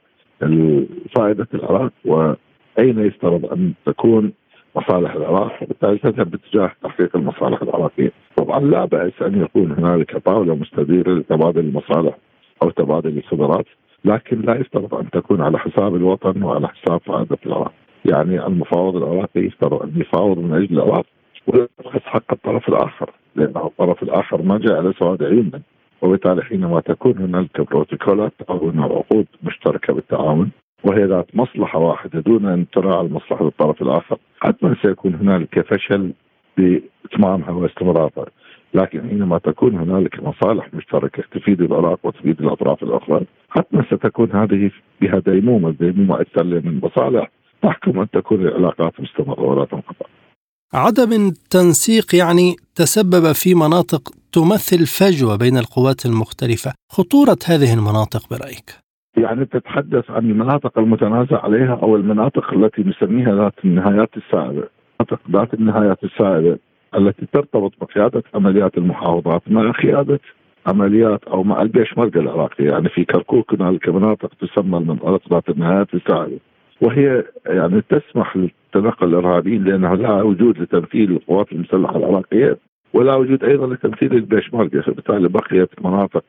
فائده 1.17 1.47
العراق 1.55 1.93
وأين 2.05 2.99
يفترض 3.07 3.53
أن 3.53 3.73
تكون 3.87 4.33
مصالح 4.77 5.15
العراق 5.15 5.63
وبالتالي 5.63 5.99
تذهب 5.99 6.31
باتجاه 6.31 6.73
تحقيق 6.83 7.17
المصالح 7.17 7.63
العراقية. 7.63 8.13
طبعا 8.37 8.61
لا 8.61 8.85
بأس 8.85 9.23
أن 9.23 9.43
يكون 9.43 9.73
هنالك 9.73 10.17
طاولة 10.17 10.55
مستديرة 10.55 11.13
لتبادل 11.15 11.61
المصالح 11.61 12.19
أو 12.63 12.71
تبادل 12.71 13.19
الخبرات 13.19 13.67
لكن 14.05 14.41
لا 14.41 14.55
يفترض 14.61 14.95
أن 14.95 15.11
تكون 15.11 15.41
على 15.41 15.59
حساب 15.59 15.97
الوطن 15.97 16.43
وعلى 16.43 16.69
حساب 16.69 17.01
فائده 17.01 17.39
العراق. 17.47 17.73
يعني 18.05 18.47
المفاوض 18.47 18.97
العراقي 18.97 19.41
يفترض 19.41 19.83
ان 19.83 19.93
يفاوض 20.01 20.39
من 20.39 20.55
أجل 20.55 20.79
العراق 20.79 21.07
ولا 21.47 21.69
حق 22.05 22.33
الطرف 22.33 22.69
الآخر 22.69 23.11
لأن 23.37 23.57
الطرف 23.57 24.03
الآخر 24.03 24.43
ما 24.43 24.59
جاء 24.59 24.77
على 24.77 24.93
سواد 24.99 25.23
عيوننا 25.23 25.61
وبالتالي 26.03 26.43
حينما 26.43 26.81
تكون 26.81 27.19
هنالك 27.19 27.61
بروتوكولات 27.61 28.33
أو 28.51 28.73
عقود 28.79 29.27
مشتركة 29.43 29.93
بالتعاون 29.95 30.51
وهي 30.85 31.05
ذات 31.05 31.27
مصلحة 31.37 31.79
واحدة 31.79 32.21
دون 32.21 32.47
أن 32.47 32.67
تراعى 32.71 33.07
المصلحة 33.07 33.49
الطرف 33.49 33.83
الآخر 33.83 34.19
حتما 34.41 34.77
سيكون 34.83 35.15
هنالك 35.15 35.61
فشل 35.75 36.13
بإتمامها 36.57 37.51
واستمرارها 37.51 38.27
لكن 38.75 39.09
حينما 39.09 39.39
تكون 39.39 39.75
هنالك 39.75 40.23
مصالح 40.23 40.75
مشتركة 40.75 41.23
تفيد 41.33 41.61
العراق 41.63 41.99
وتفيد 42.03 42.41
الأطراف 42.41 42.83
الأخرى 42.83 43.21
حتما 43.49 43.85
ستكون 43.91 44.33
هذه 44.33 44.71
بها 45.01 45.19
ديمومة، 45.19 45.69
الديمومه 45.69 46.21
أكثر 46.21 46.45
من 46.45 46.81
مصالح 46.83 47.31
تحكم 47.63 48.01
أن 48.01 48.11
تكون 48.11 48.41
العلاقات 48.41 49.01
مستمرة 49.01 49.41
ولا 49.41 49.65
تنقطع. 49.65 50.07
عدم 50.75 51.13
التنسيق 51.13 52.15
يعني 52.15 52.57
تسبب 52.75 53.33
في 53.33 53.55
مناطق 53.55 54.03
تمثل 54.33 54.87
فجوة 54.87 55.37
بين 55.37 55.57
القوات 55.59 56.07
المختلفة، 56.07 56.73
خطورة 56.93 57.39
هذه 57.49 57.75
المناطق 57.75 58.31
برأيك؟ 58.31 58.71
يعني 59.17 59.45
تتحدث 59.45 60.11
عن 60.11 60.31
المناطق 60.31 60.79
المتنازع 60.79 61.45
عليها 61.45 61.79
أو 61.83 61.97
المناطق 61.97 62.55
التي 62.55 62.83
نسميها 62.83 63.35
ذات 63.35 63.55
النهايات 63.65 64.11
السائله، 64.17 64.69
مناطق 65.01 65.21
ذات 65.31 65.55
النهايات 65.55 66.05
السائله 66.05 66.59
التي 66.97 67.27
ترتبط 67.33 67.73
بقيادة 67.81 68.23
عمليات 68.35 68.79
المحافظات 68.79 69.43
مع 69.47 69.71
قيادة 69.71 70.21
عمليات 70.67 71.25
أو 71.25 71.43
مع 71.43 71.63
البيشمركه 71.63 72.21
العراقي. 72.21 72.65
يعني 72.65 72.89
في 72.89 73.05
كركوك 73.05 73.55
هنالك 73.55 73.89
مناطق 73.89 74.31
تسمى 74.41 74.79
المناطق 74.79 75.33
ذات 75.33 75.49
النهايات 75.49 75.95
السائله 75.95 76.39
وهي 76.81 77.25
يعني 77.47 77.83
تسمح 77.89 78.37
لتنقل 78.37 79.09
الارهابيين 79.09 79.65
لأنه 79.65 79.95
لا 79.95 80.23
وجود 80.23 80.59
لتمثيل 80.59 81.11
القوات 81.13 81.53
المسلحة 81.53 81.97
العراقية 81.97 82.59
ولا 82.93 83.15
وجود 83.15 83.45
أيضا 83.45 83.67
لتمثيل 83.67 84.15
البيشمركه 84.15 84.81
فبالتالي 84.81 85.29
بقيت 85.29 85.71
مناطق 85.85 86.25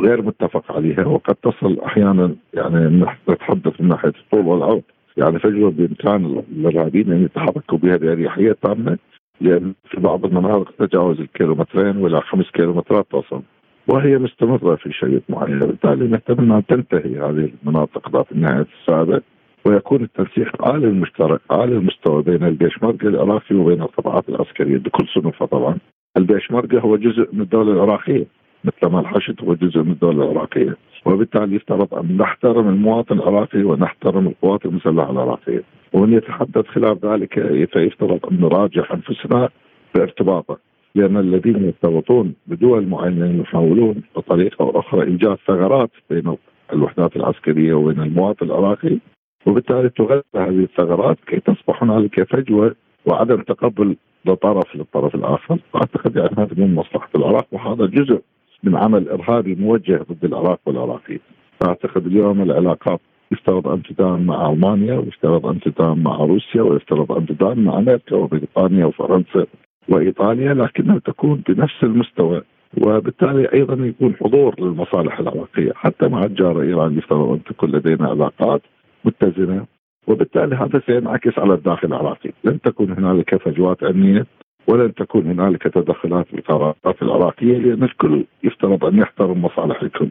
غير 0.00 0.22
متفق 0.22 0.72
عليها 0.72 1.06
وقد 1.06 1.34
تصل 1.34 1.80
أحيانا 1.86 2.34
يعني 2.54 3.04
نتحدث 3.28 3.80
من 3.80 3.88
ناحية 3.88 4.08
الطول 4.08 4.46
والعرض. 4.46 4.82
يعني 5.16 5.38
فجوة 5.38 5.70
بإمكان 5.70 6.42
الإرهابيين 6.56 7.12
أن 7.12 7.24
يتحركوا 7.24 7.78
بها 7.78 7.96
باريحيه 7.96 8.56
تامه 8.62 8.98
لأن 9.40 9.74
في 9.90 10.00
بعض 10.00 10.24
المناطق 10.24 10.70
تتجاوز 10.78 11.20
الكيلومترين 11.20 11.96
والى 11.96 12.20
خمس 12.20 12.50
كيلومترات 12.50 13.06
تصل 13.10 13.42
وهي 13.88 14.18
مستمرة 14.18 14.76
في 14.76 14.92
شريط 14.92 15.22
معين 15.28 15.58
بالتالي 15.58 16.04
نتمنى 16.04 16.56
ان 16.56 16.66
تنتهي 16.66 17.20
هذه 17.20 17.50
المناطق 17.62 18.10
ذات 18.16 18.32
النهاية 18.32 18.66
السابق 18.80 19.22
ويكون 19.64 20.02
التنسيق 20.02 20.64
عالي 20.68 20.86
المشترك 20.86 21.40
عالي 21.50 21.76
المستوى 21.76 22.22
بين 22.22 22.44
البيشمركة 22.44 23.08
العراقي 23.08 23.56
وبين 23.56 23.82
القطاعات 23.82 24.28
العسكرية 24.28 24.78
بكل 24.78 25.06
صنوفها 25.14 25.46
طبعا. 25.46 25.78
البيشمركة 26.16 26.80
هو 26.80 26.96
جزء 26.96 27.28
من 27.32 27.40
الدولة 27.40 27.72
العراقية. 27.72 28.26
مثل 28.64 28.92
ما 28.92 29.00
الحشد 29.00 29.44
هو 29.44 29.54
جزء 29.54 29.82
من 29.82 29.92
الدولة 29.92 30.24
العراقية. 30.24 30.76
وبالتالي 31.04 31.56
يفترض 31.56 31.94
أن 31.94 32.16
نحترم 32.16 32.68
المواطن 32.68 33.14
العراقي 33.14 33.62
ونحترم 33.62 34.26
القوات 34.26 34.66
المسلحة 34.66 35.10
العراقية. 35.10 35.62
ومن 35.92 36.12
يتحدث 36.12 36.66
خلاف 36.66 37.04
ذلك 37.04 37.34
فيفترض 37.72 38.26
أن 38.32 38.40
نراجع 38.40 38.84
أنفسنا 38.94 39.48
بارتباطه. 39.94 40.58
لأن 40.94 41.16
الذين 41.16 41.64
يرتبطون 41.64 42.34
بدول 42.46 42.86
معينة 42.86 43.40
يحاولون 43.40 44.02
بطريقة 44.16 44.62
أو 44.62 44.80
أخرى 44.80 45.02
إيجاد 45.02 45.38
ثغرات 45.46 45.90
بين 46.10 46.36
الوحدات 46.72 47.16
العسكرية 47.16 47.74
وبين 47.74 48.00
المواطن 48.02 48.46
العراقي. 48.46 48.98
وبالتالي 49.46 49.88
تغذى 49.88 50.22
هذه 50.36 50.62
الثغرات 50.62 51.18
كي 51.26 51.40
تصبح 51.40 51.82
هنالك 51.82 52.22
فجوة 52.22 52.74
وعدم 53.06 53.42
تقبل 53.42 53.96
لطرف 54.24 54.76
للطرف 54.76 55.14
الآخر، 55.14 55.58
اعتقد 55.76 56.16
يعني 56.16 56.30
هذا 56.38 56.54
من 56.56 56.74
مصلحة 56.74 57.08
العراق 57.14 57.46
وهذا 57.52 57.86
جزء 57.86 58.22
من 58.62 58.76
عمل 58.76 59.08
إرهابي 59.08 59.54
موجه 59.54 60.06
ضد 60.12 60.24
العراق 60.24 60.60
والعراقيين. 60.66 61.20
أعتقد 61.66 62.06
اليوم 62.06 62.42
العلاقات 62.42 63.00
يفترض 63.32 63.68
ان 63.68 63.82
تدام 63.82 64.26
مع 64.26 64.50
ألمانيا 64.50 64.94
ويفترض 64.94 65.46
ان 65.46 65.60
تدام 65.60 66.02
مع 66.02 66.16
روسيا 66.16 66.62
ويفترض 66.62 67.12
ان 67.12 67.26
تدام 67.26 67.64
مع 67.64 67.78
أمريكا 67.78 68.16
وبريطانيا 68.16 68.86
وفرنسا 68.86 69.46
وإيطاليا 69.88 70.54
لكنها 70.54 70.98
تكون 70.98 71.42
بنفس 71.48 71.84
المستوى. 71.84 72.42
وبالتالي 72.82 73.52
أيضا 73.52 73.86
يكون 73.86 74.14
حضور 74.20 74.60
للمصالح 74.60 75.18
العراقية. 75.20 75.72
حتى 75.74 76.08
مع 76.08 76.24
الجار 76.24 76.62
إيران 76.62 76.98
يفترض 76.98 77.30
أن 77.30 77.44
تكون 77.44 77.70
لدينا 77.70 78.08
علاقات 78.08 78.62
متزنة. 79.04 79.66
وبالتالي 80.06 80.56
هذا 80.56 80.82
سينعكس 80.86 81.38
على 81.38 81.54
الداخل 81.54 81.88
العراقي، 81.88 82.30
لن 82.44 82.60
تكون 82.60 82.92
هنالك 82.92 83.36
فجوات 83.36 83.82
أمنية 83.82 84.26
ولن 84.66 84.94
تكون 84.94 85.26
هنالك 85.26 85.62
تدخلات 85.62 86.26
في 86.26 86.34
القرارات 86.34 87.02
العراقية 87.02 87.58
لأن 87.58 87.82
الكل 87.82 88.24
يفترض 88.44 88.84
أن 88.84 88.98
يحترم 88.98 89.42
مصالح 89.44 89.82
الكل. 89.82 90.08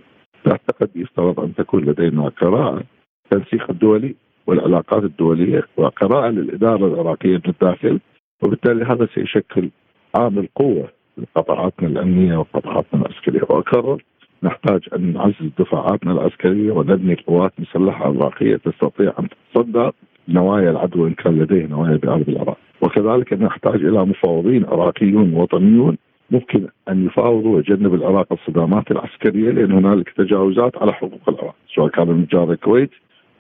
اعتقد 0.48 0.90
يفترض 0.96 1.40
أن 1.40 1.56
تكون 1.56 1.86
لدينا 1.86 2.30
قراءة 2.30 2.84
التنسيق 3.26 3.70
الدولي 3.70 4.16
والعلاقات 4.48 5.04
الدولية 5.04 5.64
وقراءة 5.78 6.30
للإدارة 6.30 6.88
العراقية 6.88 7.36
من 7.36 7.42
الداخل 7.48 8.00
وبالتالي 8.44 8.86
هذا 8.86 9.08
سيشكل 9.16 9.70
عامل 10.16 10.48
قوة 10.56 10.90
لقطاعاتنا 11.18 11.88
الأمنية 11.88 12.38
وقطاعاتنا 12.38 13.02
العسكرية 13.02 13.42
واكرر 13.50 14.04
نحتاج 14.44 14.82
أن 14.96 15.14
نعزز 15.14 15.50
دفاعاتنا 15.60 16.12
العسكرية 16.12 16.72
ونبني 16.72 17.16
قوات 17.28 17.54
مسلحة 17.60 18.06
عراقية 18.06 18.56
تستطيع 18.56 19.14
أن 19.20 19.28
تتصدى 19.30 19.92
نوايا 20.28 20.70
العدو 20.72 21.08
إن 21.08 21.14
كان 21.14 21.40
لديه 21.40 21.66
نوايا 21.66 21.98
بأرض 21.98 22.30
العراق 22.30 22.58
وكذلك 22.82 23.34
نحتاج 23.34 23.76
إلى 23.76 24.06
مفاوضين 24.06 24.66
عراقيون 24.66 25.34
وطنيون 25.34 25.98
ممكن 26.32 26.68
أن 26.90 27.06
يفاوضوا 27.06 27.56
ويجنب 27.56 27.94
العراق 27.94 28.34
الصدامات 28.34 28.92
العسكرية 28.92 29.52
لأن 29.52 29.72
هنالك 29.72 30.10
تجاوزات 30.18 30.78
على 30.78 30.94
حقوق 30.94 31.30
العراق 31.30 31.56
سواء 31.76 31.90
كان 31.90 32.08
من 32.08 32.26
جار 32.32 32.52
الكويت 32.52 32.92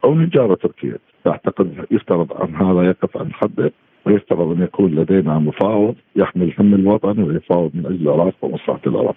أو 0.03 0.13
من 0.13 0.29
جار 0.29 0.55
تركيا 0.55 0.97
أعتقد 1.27 1.85
يفترض 1.91 2.33
أن 2.33 2.55
هذا 2.55 2.81
يقف 2.83 3.17
عن 3.17 3.33
حده 3.33 3.71
ويفترض 4.05 4.51
أن 4.51 4.61
يكون 4.63 4.95
لدينا 4.95 5.39
مفاوض 5.39 5.95
يحمل 6.15 6.53
هم 6.59 6.73
الوطن 6.73 7.23
ويفاوض 7.23 7.71
من 7.73 7.85
أجل 7.85 8.01
العراق 8.01 8.33
ومصلحة 8.41 8.81
العراق. 8.87 9.15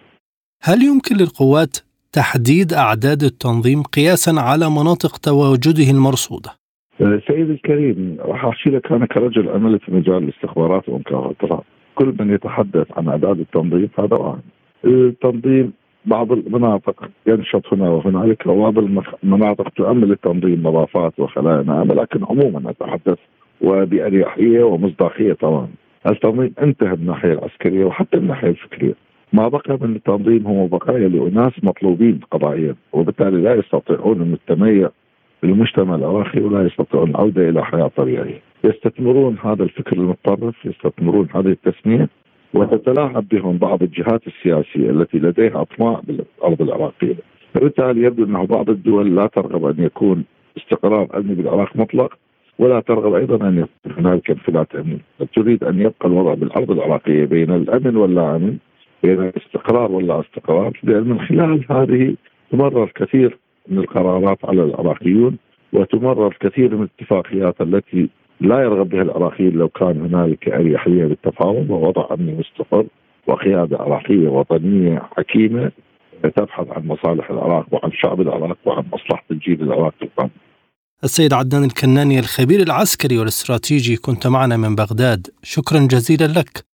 هل 0.62 0.82
يمكن 0.82 1.16
للقوات 1.16 1.76
تحديد 2.12 2.72
أعداد 2.72 3.22
التنظيم 3.22 3.82
قياسا 3.82 4.30
على 4.30 4.70
مناطق 4.70 5.16
تواجده 5.16 5.90
المرصودة؟ 5.90 6.50
سيدي 6.98 7.52
الكريم 7.52 8.16
راح 8.20 8.44
أحكي 8.44 8.70
لك 8.70 8.92
أنا 8.92 9.06
كرجل 9.06 9.48
عمل 9.48 9.78
في 9.78 9.94
مجال 9.94 10.16
الاستخبارات 10.16 10.88
والمخابرات 10.88 11.64
كل 11.94 12.14
من 12.20 12.34
يتحدث 12.34 12.86
عن 12.98 13.08
أعداد 13.08 13.40
التنظيم 13.40 13.88
هذا 13.98 14.16
وهم. 14.16 14.40
التنظيم 14.84 15.72
بعض 16.06 16.32
المناطق 16.32 17.08
ينشط 17.26 17.72
هنا 17.72 17.88
وهنالك 17.90 18.46
وبعض 18.46 18.78
المناطق 19.24 19.68
تؤمل 19.68 20.12
التنظيم 20.12 20.60
نظافات 20.62 21.12
وخلايا 21.20 21.62
ناعمه 21.62 21.94
لكن 21.94 22.24
عموما 22.24 22.70
أتحدث 22.70 23.18
وبأريحية 23.60 24.62
ومصداقية 24.62 25.32
طبعا. 25.32 25.68
التنظيم 26.06 26.54
انتهى 26.62 26.88
من 26.88 26.94
الناحيه 26.94 27.32
العسكرية 27.32 27.84
وحتى 27.84 28.16
من 28.16 28.22
الناحيه 28.22 28.48
الفكرية. 28.48 28.94
ما 29.32 29.48
بقى 29.48 29.78
من 29.80 29.96
التنظيم 29.96 30.46
هو 30.46 30.66
بقايا 30.66 31.08
لأناس 31.08 31.52
مطلوبين 31.62 32.20
قضائيا 32.30 32.74
وبالتالي 32.92 33.42
لا 33.42 33.54
يستطيعون 33.54 34.20
ان 34.22 34.32
التميع 34.32 34.90
بالمجتمع 35.44 35.94
العراقي 35.94 36.40
ولا 36.40 36.66
يستطيعون 36.66 37.10
العودة 37.10 37.48
إلى 37.48 37.64
حياة 37.64 37.90
طبيعية. 37.96 38.40
يستثمرون 38.64 39.36
هذا 39.44 39.62
الفكر 39.62 39.96
المتطرف، 39.96 40.54
يستثمرون 40.64 41.28
هذه 41.34 41.46
التسمية 41.46 42.08
وتتلاعب 42.54 43.28
بهم 43.28 43.58
بعض 43.58 43.82
الجهات 43.82 44.26
السياسية 44.26 44.90
التي 44.90 45.18
لديها 45.18 45.62
أطماع 45.62 46.00
بالأرض 46.06 46.62
العراقية. 46.62 47.14
فبالتالي 47.54 48.02
يبدو 48.02 48.24
ان 48.24 48.46
بعض 48.46 48.70
الدول 48.70 49.16
لا 49.16 49.26
ترغب 49.26 49.64
أن 49.64 49.84
يكون 49.84 50.24
استقرار 50.56 51.08
أمني 51.16 51.34
بالعراق 51.34 51.76
مطلق 51.76 52.18
ولا 52.58 52.80
ترغب 52.80 53.14
أيضا 53.14 53.48
أن 53.48 53.58
يكون 53.58 53.92
هنالك 53.98 54.30
انفلات 54.30 54.74
أمني، 54.74 54.98
تريد 55.34 55.64
أن 55.64 55.80
يبقى 55.80 56.08
الوضع 56.08 56.34
بالأرض 56.34 56.70
العراقية 56.70 57.24
بين 57.24 57.50
الأمن 57.50 57.96
واللا 57.96 58.36
امن، 58.36 58.56
بين 59.02 59.22
الاستقرار 59.22 59.92
واللا 59.92 60.20
استقرار، 60.20 60.80
لأن 60.82 61.08
من 61.08 61.20
خلال 61.20 61.64
هذه 61.70 62.14
تمرر 62.50 62.92
كثير 62.94 63.38
من 63.68 63.78
القرارات 63.78 64.38
على 64.44 64.62
العراقيون 64.62 65.36
وتمرر 65.72 66.36
كثير 66.40 66.76
من 66.76 66.82
الاتفاقيات 66.82 67.60
التي 67.60 68.08
لا 68.40 68.60
يرغب 68.62 68.88
بها 68.88 69.02
العراقيين 69.02 69.52
لو 69.52 69.68
كان 69.68 70.00
هنالك 70.00 70.48
اريحيه 70.48 71.04
بالتفاوض 71.04 71.70
ووضع 71.70 72.06
امني 72.14 72.32
مستقر 72.32 72.86
وقيادة 73.26 73.76
عراقيه 73.76 74.28
وطنية 74.28 75.02
حكيمة 75.16 75.72
تبحث 76.36 76.66
عن 76.70 76.86
مصالح 76.86 77.30
العراق 77.30 77.66
وعن 77.72 77.90
شعب 77.92 78.20
العراق 78.20 78.58
وعن 78.64 78.84
مصلحة 78.92 79.24
الجيل 79.30 79.62
العراقي 79.62 80.02
القادم. 80.02 80.30
السيد 81.04 81.32
عدنان 81.32 81.64
الكناني 81.64 82.18
الخبير 82.18 82.60
العسكري 82.60 83.18
والاستراتيجي 83.18 83.96
كنت 83.96 84.26
معنا 84.26 84.56
من 84.56 84.74
بغداد 84.74 85.26
شكرا 85.42 85.78
جزيلا 85.78 86.26
لك 86.40 86.73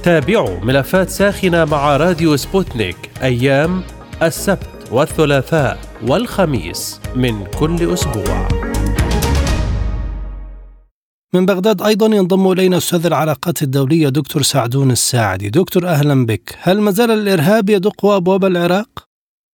تابعوا 0.00 0.60
ملفات 0.60 1.10
ساخنة 1.10 1.64
مع 1.64 1.96
راديو 1.96 2.36
سبوتنيك 2.36 2.96
أيام 3.22 3.82
السبت 4.22 4.68
والثلاثاء 4.92 5.78
والخميس 6.08 7.00
من 7.16 7.44
كل 7.44 7.92
أسبوع. 7.92 8.48
من 11.34 11.46
بغداد 11.46 11.82
أيضا 11.82 12.06
ينضم 12.06 12.52
إلينا 12.52 12.76
أستاذ 12.76 13.06
العلاقات 13.06 13.62
الدولية 13.62 14.08
دكتور 14.08 14.42
سعدون 14.42 14.90
الساعدي. 14.90 15.50
دكتور 15.50 15.88
أهلا 15.88 16.26
بك. 16.26 16.58
هل 16.62 16.80
ما 16.80 16.90
زال 16.90 17.10
الإرهاب 17.10 17.70
يدق 17.70 18.06
أبواب 18.06 18.44
العراق؟ 18.44 19.09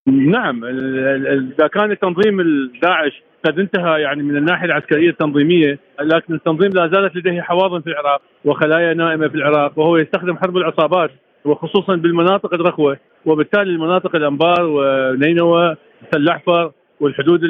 نعم 0.06 0.64
إذا 0.64 1.66
كان 1.66 1.98
تنظيم 1.98 2.40
الداعش 2.40 3.22
قد 3.44 3.58
انتهى 3.58 4.00
يعني 4.00 4.22
من 4.22 4.36
الناحية 4.36 4.66
العسكرية 4.66 5.10
التنظيمية 5.10 5.78
لكن 6.00 6.34
التنظيم 6.34 6.70
لا 6.72 6.90
زالت 6.94 7.16
لديه 7.16 7.42
حواضن 7.42 7.80
في 7.80 7.86
العراق 7.86 8.22
وخلايا 8.44 8.94
نائمة 8.94 9.28
في 9.28 9.34
العراق 9.34 9.78
وهو 9.78 9.96
يستخدم 9.96 10.36
حرب 10.36 10.56
العصابات 10.56 11.10
وخصوصا 11.44 11.96
بالمناطق 11.96 12.54
الرخوه 12.54 12.96
وبالتالي 13.26 13.70
المناطق 13.70 14.16
الأنبار 14.16 14.62
ونينوى 14.62 15.76
تل 16.12 16.28
احفر 16.28 16.72
والحدود 17.00 17.40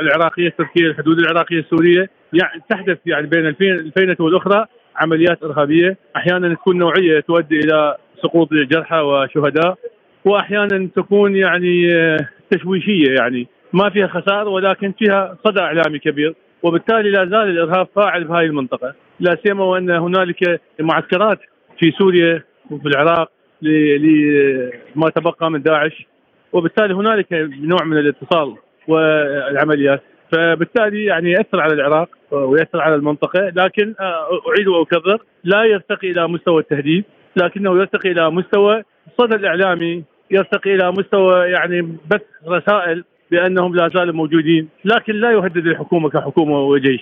العراقية 0.00 0.46
التركيه 0.46 0.86
الحدود 0.86 1.18
العراقية 1.18 1.58
السورية 1.58 2.10
يعني 2.32 2.62
تحدث 2.70 2.98
يعني 3.06 3.26
بين 3.26 3.46
الفينة 3.46 4.16
والأخرى 4.20 4.66
عمليات 4.96 5.42
إرهابية. 5.42 5.96
أحيانا 6.16 6.54
تكون 6.54 6.78
نوعية 6.78 7.20
تؤدي 7.20 7.60
إلى 7.60 7.96
سقوط 8.22 8.48
جرحى 8.54 8.98
وشهداء. 9.00 9.78
وأحيانا 10.24 10.88
تكون 10.96 11.36
يعني 11.36 11.94
آه، 11.94 12.28
تشويشية 12.50 13.14
يعني. 13.20 13.46
ما 13.72 13.90
فيها 13.90 14.06
خسائر 14.06 14.48
ولكن 14.48 14.92
فيها 14.98 15.36
صدى 15.44 15.60
إعلامي 15.60 15.98
كبير. 15.98 16.34
وبالتالي 16.62 17.10
لا 17.10 17.24
زال 17.24 17.50
الإرهاب 17.50 17.88
فاعل 17.96 18.26
في 18.26 18.32
هذه 18.32 18.44
المنطقة. 18.44 18.94
لا 19.20 19.36
سيما 19.46 19.64
وأن 19.64 19.90
هنالك 19.90 20.60
معسكرات 20.80 21.38
في 21.78 21.90
سوريا 21.98 22.42
وفي 22.70 22.88
العراق 22.88 23.30
لما 23.62 25.10
تبقى 25.14 25.50
من 25.50 25.62
داعش. 25.62 26.06
وبالتالي 26.52 26.94
هنالك 26.94 27.26
نوع 27.60 27.84
من 27.84 27.98
الاتصال 27.98 28.54
والعمليات. 28.88 30.02
فبالتالي 30.32 31.04
يعني 31.04 31.30
يأثر 31.30 31.60
على 31.60 31.74
العراق 31.74 32.08
ويأثر 32.30 32.80
على 32.80 32.94
المنطقة. 32.94 33.40
لكن 33.40 33.94
آه، 34.00 34.28
أعيد 34.48 34.68
وأكرر 34.68 35.18
لا 35.44 35.64
يرتقي 35.64 36.10
إلى 36.10 36.28
مستوى 36.28 36.62
التهديد 36.62 37.04
لكنه 37.36 37.70
يرتقي 37.78 38.10
إلى 38.12 38.30
مستوى 38.30 38.82
الصدى 39.08 39.36
الإعلامي 39.36 40.04
يرتقي 40.32 40.74
إلى 40.74 40.92
مستوى 40.92 41.50
يعني 41.50 41.82
بث 42.10 42.22
رسائل 42.48 43.04
بأنهم 43.30 43.74
لا 43.76 43.90
زالوا 43.94 44.14
موجودين 44.14 44.68
لكن 44.84 45.12
لا 45.12 45.30
يهدد 45.32 45.66
الحكومة 45.66 46.10
كحكومة 46.10 46.60
وجيش 46.60 47.00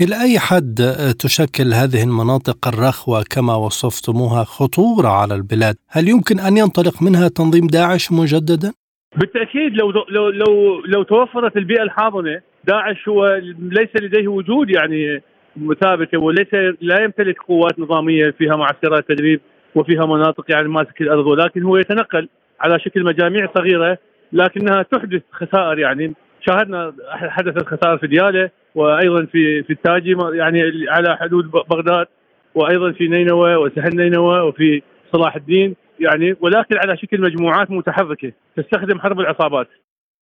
إلى 0.00 0.14
أي 0.20 0.38
حد 0.38 0.74
تشكل 1.18 1.72
هذه 1.80 2.02
المناطق 2.04 2.68
الرخوة 2.68 3.24
كما 3.30 3.54
وصفتموها 3.54 4.44
خطورة 4.44 5.08
على 5.08 5.34
البلاد؟ 5.34 5.76
هل 5.88 6.08
يمكن 6.08 6.40
أن 6.40 6.56
ينطلق 6.56 7.02
منها 7.02 7.28
تنظيم 7.28 7.66
داعش 7.66 8.12
مجددا؟ 8.12 8.72
بالتأكيد 9.16 9.72
لو 9.76 9.90
لو 9.90 10.28
لو 10.28 10.80
لو 10.86 11.02
توفرت 11.02 11.56
البيئة 11.56 11.82
الحاضنة 11.82 12.40
داعش 12.64 13.08
هو 13.08 13.40
ليس 13.58 13.88
لديه 14.02 14.28
وجود 14.28 14.70
يعني 14.70 15.22
مثابتة 15.56 16.18
وليس 16.18 16.54
لا 16.80 17.02
يمتلك 17.04 17.36
قوات 17.48 17.78
نظامية 17.78 18.30
فيها 18.30 18.56
معسكرات 18.56 19.08
تدريب 19.08 19.40
وفيها 19.74 20.06
مناطق 20.06 20.44
يعني 20.48 20.68
ماسك 20.68 21.00
الأرض 21.00 21.26
ولكن 21.26 21.62
هو 21.62 21.76
يتنقل 21.76 22.28
على 22.60 22.80
شكل 22.80 23.04
مجاميع 23.04 23.48
صغيرة 23.54 23.98
لكنها 24.32 24.82
تحدث 24.82 25.22
خسائر 25.32 25.78
يعني 25.78 26.14
شاهدنا 26.48 26.94
حدثت 27.10 27.66
خسائر 27.66 27.98
في 27.98 28.06
دياله 28.06 28.50
وأيضا 28.74 29.26
في 29.26 29.62
في 29.62 29.72
التاجي 29.72 30.16
يعني 30.32 30.62
على 30.88 31.16
حدود 31.16 31.50
بغداد 31.50 32.06
وأيضا 32.54 32.92
في 32.92 33.08
نينوى 33.08 33.56
وسهل 33.56 33.96
نينوى 33.96 34.40
وفي 34.40 34.82
صلاح 35.12 35.36
الدين 35.36 35.76
يعني 36.00 36.36
ولكن 36.40 36.76
على 36.76 36.96
شكل 36.96 37.20
مجموعات 37.20 37.70
متحركة 37.70 38.32
تستخدم 38.56 39.00
حرب 39.00 39.20
العصابات. 39.20 39.68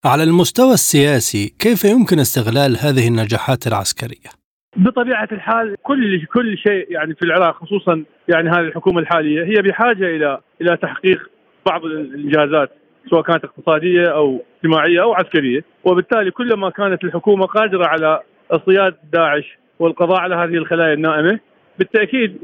على 0.05 0.22
المستوى 0.22 0.72
السياسي 0.72 1.55
كيف 1.59 1.85
يمكن 1.85 2.18
استغلال 2.18 2.77
هذه 2.77 3.09
النجاحات 3.09 3.66
العسكرية؟ 3.66 4.31
بطبيعة 4.77 5.29
الحال 5.33 5.77
كل 5.83 6.27
كل 6.27 6.59
شيء 6.59 6.87
يعني 6.92 7.14
في 7.14 7.22
العراق 7.22 7.55
خصوصا 7.55 8.05
يعني 8.29 8.51
هذه 8.51 8.61
الحكومة 8.61 9.01
الحالية 9.01 9.44
هي 9.44 9.62
بحاجة 9.62 10.16
إلى 10.16 10.40
إلى 10.61 10.77
تحقيق 10.77 11.31
بعض 11.66 11.85
الانجازات 11.85 12.70
سواء 13.11 13.22
كانت 13.22 13.44
اقتصادية 13.44 14.07
أو 14.07 14.42
اجتماعية 14.57 15.02
أو 15.02 15.14
عسكرية، 15.14 15.64
وبالتالي 15.85 16.31
كلما 16.31 16.70
كانت 16.70 17.05
الحكومة 17.05 17.46
قادرة 17.46 17.87
على 17.87 18.20
اصطياد 18.50 18.94
داعش 19.12 19.59
والقضاء 19.79 20.20
على 20.20 20.35
هذه 20.35 20.55
الخلايا 20.55 20.94
النائمة 20.94 21.40
بالتأكيد 21.79 22.38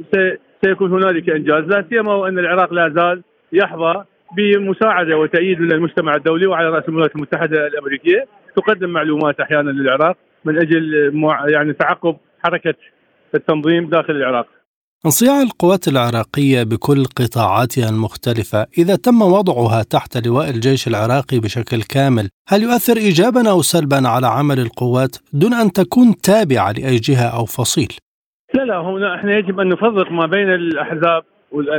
سيكون 0.64 0.92
هنالك 0.92 1.30
إنجاز. 1.30 1.64
لا 1.64 1.84
سيما 1.90 2.14
وأن 2.14 2.38
العراق 2.38 2.72
لا 2.72 2.88
زال 2.88 3.22
يحظى 3.52 4.04
بمساعدة 4.36 5.16
وتأييد 5.16 5.60
من 5.60 5.72
المجتمع 5.72 6.14
الدولي 6.14 6.46
وعلى 6.46 6.68
رأس 6.68 6.88
الولايات 6.88 7.16
المتحدة 7.16 7.66
الأمريكية. 7.66 8.26
تقدم 8.56 8.90
معلومات 8.90 9.40
أحيانا 9.40 9.70
للعراق 9.70 10.16
من 10.44 10.56
أجل 10.56 11.12
يعني 11.48 11.72
تعقب 11.72 12.16
حركة 12.44 12.74
التنظيم 13.34 13.88
داخل 13.88 14.16
العراق. 14.16 14.46
انصياع 15.06 15.42
القوات 15.42 15.88
العراقية 15.88 16.62
بكل 16.62 17.04
قطاعاتها 17.04 17.88
المختلفة 17.88 18.66
إذا 18.78 18.96
تم 18.96 19.22
وضعها 19.22 19.82
تحت 19.82 20.26
لواء 20.26 20.50
الجيش 20.50 20.88
العراقي 20.88 21.38
بشكل 21.40 21.82
كامل، 21.82 22.28
هل 22.48 22.62
يؤثر 22.62 22.96
ايجابا 22.96 23.50
أو 23.50 23.62
سلبا 23.62 24.08
على 24.08 24.26
عمل 24.26 24.60
القوات 24.60 25.16
دون 25.32 25.54
أن 25.54 25.72
تكون 25.72 26.16
تابعة 26.16 26.72
لأي 26.72 26.96
جهة 26.96 27.28
أو 27.38 27.44
فصيل؟ 27.44 27.92
لا 28.54 28.62
لا 28.62 28.78
هنا 28.78 29.14
إحنا 29.16 29.38
يجب 29.38 29.60
أن 29.60 29.68
نفرق 29.68 30.10
ما 30.12 30.26
بين 30.26 30.54
الأحزاب 30.54 31.22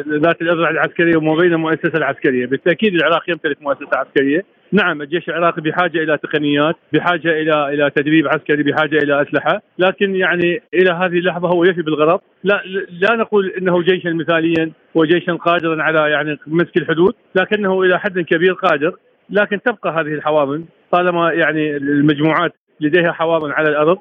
ذات 0.08 0.42
الاذرع 0.42 0.70
العسكرية 0.70 1.18
وما 1.18 1.36
بين 1.36 1.54
المؤسسة 1.54 1.98
العسكرية، 1.98 2.46
بالتأكيد 2.46 2.96
العراق 2.96 3.30
يمتلك 3.30 3.62
مؤسسة 3.62 3.98
عسكرية، 3.98 4.42
نعم 4.72 5.02
الجيش 5.02 5.30
العراقي 5.30 5.62
بحاجة 5.62 6.04
إلى 6.04 6.18
تقنيات، 6.18 6.76
بحاجة 6.94 7.30
إلى 7.42 7.74
إلى 7.74 7.90
تدريب 7.96 8.28
عسكري، 8.28 8.64
بحاجة 8.64 8.98
إلى 8.98 9.22
أسلحة، 9.22 9.62
لكن 9.80 10.16
يعني 10.16 10.62
إلى 10.74 10.92
هذه 10.92 11.18
اللحظة 11.20 11.48
هو 11.48 11.64
يفي 11.64 11.82
بالغرض، 11.82 12.20
لا 12.44 12.62
لا 12.90 13.16
نقول 13.16 13.54
إنه 13.58 13.82
جيشا 13.82 14.10
مثاليا 14.10 14.72
وجيشا 14.96 15.34
قادرا 15.34 15.84
على 15.84 16.12
يعني 16.12 16.38
مسك 16.48 16.78
الحدود، 16.78 17.14
لكنه 17.36 17.82
إلى 17.82 18.00
حد 18.00 18.20
كبير 18.20 18.54
قادر، 18.54 18.96
لكن 19.30 19.62
تبقى 19.62 19.92
هذه 19.92 20.14
الحواضن. 20.14 20.66
طالما 20.92 21.32
يعني 21.32 21.78
المجموعات 21.78 22.54
لديها 22.82 23.12
حواضن 23.12 23.52
على 23.52 23.70
الأرض 23.70 23.98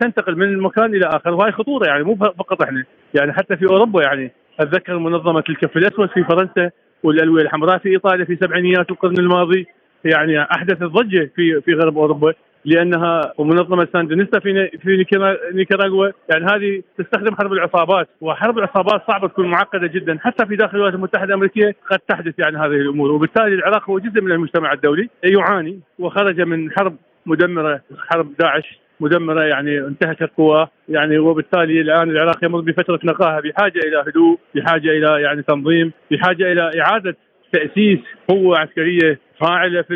تنتقل 0.00 0.36
من 0.36 0.58
مكان 0.58 0.94
إلى 0.94 1.06
آخر. 1.06 1.34
وهي 1.34 1.52
خطورة 1.52 1.86
يعني 1.86 2.02
مو 2.04 2.16
فقط 2.16 2.62
إحنا. 2.62 2.84
يعني 3.14 3.32
حتى 3.32 3.56
في 3.56 3.64
أوروبا 3.64 4.02
يعني 4.02 4.32
أتذكر 4.60 4.98
منظمه 4.98 5.44
الكف 5.48 5.76
الأسود 5.76 6.08
في 6.08 6.24
فرنسا 6.24 6.70
والالويه 7.02 7.42
الحمراء 7.42 7.78
في 7.78 7.88
إيطاليا 7.88 8.24
في 8.24 8.36
سبعينيات 8.36 8.90
القرن 8.90 9.18
الماضي. 9.18 9.66
يعني 10.04 10.42
احدثت 10.42 10.82
ضجه 10.82 11.30
في 11.36 11.60
في 11.60 11.74
غرب 11.74 11.98
أوروبا 11.98 12.32
لأنها 12.64 13.32
ومنظمه 13.38 13.88
ساندينيستا 13.92 14.38
في 14.40 14.68
في 14.82 15.04
نيكاراغوا. 15.52 16.08
يعني 16.30 16.44
هذه 16.44 16.82
تستخدم 16.98 17.34
حرب 17.34 17.52
العصابات 17.52 18.08
وحرب 18.20 18.58
العصابات 18.58 19.02
صعبة 19.06 19.28
تكون 19.28 19.46
معقدة 19.46 19.86
جدا. 19.86 20.18
حتى 20.20 20.46
في 20.46 20.56
داخل 20.56 20.76
الولايات 20.76 20.94
المتحدة 20.94 21.24
الأمريكية 21.24 21.76
قد 21.90 21.98
تحدث 21.98 22.38
يعني 22.38 22.58
هذه 22.58 22.66
الأمور. 22.66 23.10
وبالتالي 23.10 23.54
العراق 23.54 23.90
هو 23.90 23.98
جزء 23.98 24.20
من 24.20 24.32
المجتمع 24.32 24.72
الدولي 24.72 25.08
يعاني. 25.24 25.80
وخرج 25.98 26.40
من 26.40 26.70
حرب 26.72 26.96
مدمرة 27.26 27.80
حرب 28.10 28.36
داعش. 28.38 28.78
مدمرة 29.00 29.42
يعني 29.42 29.78
انتهكت 29.78 30.30
قواه 30.36 30.70
يعني 30.88 31.18
وبالتالي 31.18 31.80
الآن 31.80 32.10
العراق 32.10 32.44
يمر 32.44 32.60
بفترة 32.60 33.00
نقاهة 33.04 33.40
بحاجة 33.40 33.78
إلى 33.78 34.04
هدوء 34.06 34.38
بحاجة 34.54 34.90
إلى 34.90 35.22
يعني 35.22 35.42
تنظيم 35.42 35.92
بحاجة 36.10 36.52
إلى 36.52 36.80
إعادة 36.80 37.16
تأسيس 37.52 37.98
قوة 38.28 38.58
عسكرية 38.58 39.20
فاعلة 39.40 39.82
في 39.82 39.94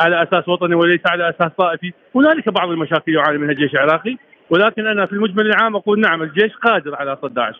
على 0.00 0.22
أساس 0.22 0.48
وطني 0.48 0.74
وليس 0.74 1.00
على 1.06 1.30
أساس 1.30 1.50
طائفي، 1.58 1.92
هنالك 2.14 2.48
بعض 2.48 2.68
المشاكل 2.68 3.14
يعاني 3.14 3.38
منها 3.38 3.52
الجيش 3.52 3.72
العراقي 3.74 4.16
ولكن 4.50 4.86
أنا 4.86 5.06
في 5.06 5.12
المجمل 5.12 5.46
العام 5.46 5.76
أقول 5.76 6.00
نعم 6.00 6.22
الجيش 6.22 6.52
قادر 6.64 6.94
على 6.94 7.18
صد 7.22 7.34
داعش. 7.34 7.54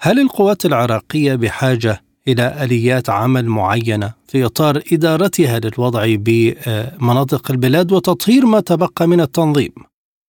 هل 0.00 0.18
القوات 0.20 0.64
العراقية 0.64 1.34
بحاجة 1.34 1.96
إلى 2.28 2.52
آليات 2.64 3.10
عمل 3.10 3.46
معينة 3.46 4.14
في 4.28 4.44
إطار 4.44 4.74
إدارتها 4.92 5.60
للوضع 5.64 6.04
بمناطق 6.18 7.50
البلاد 7.50 7.92
وتطهير 7.92 8.46
ما 8.46 8.60
تبقى 8.60 9.06
من 9.06 9.20
التنظيم؟ 9.20 9.72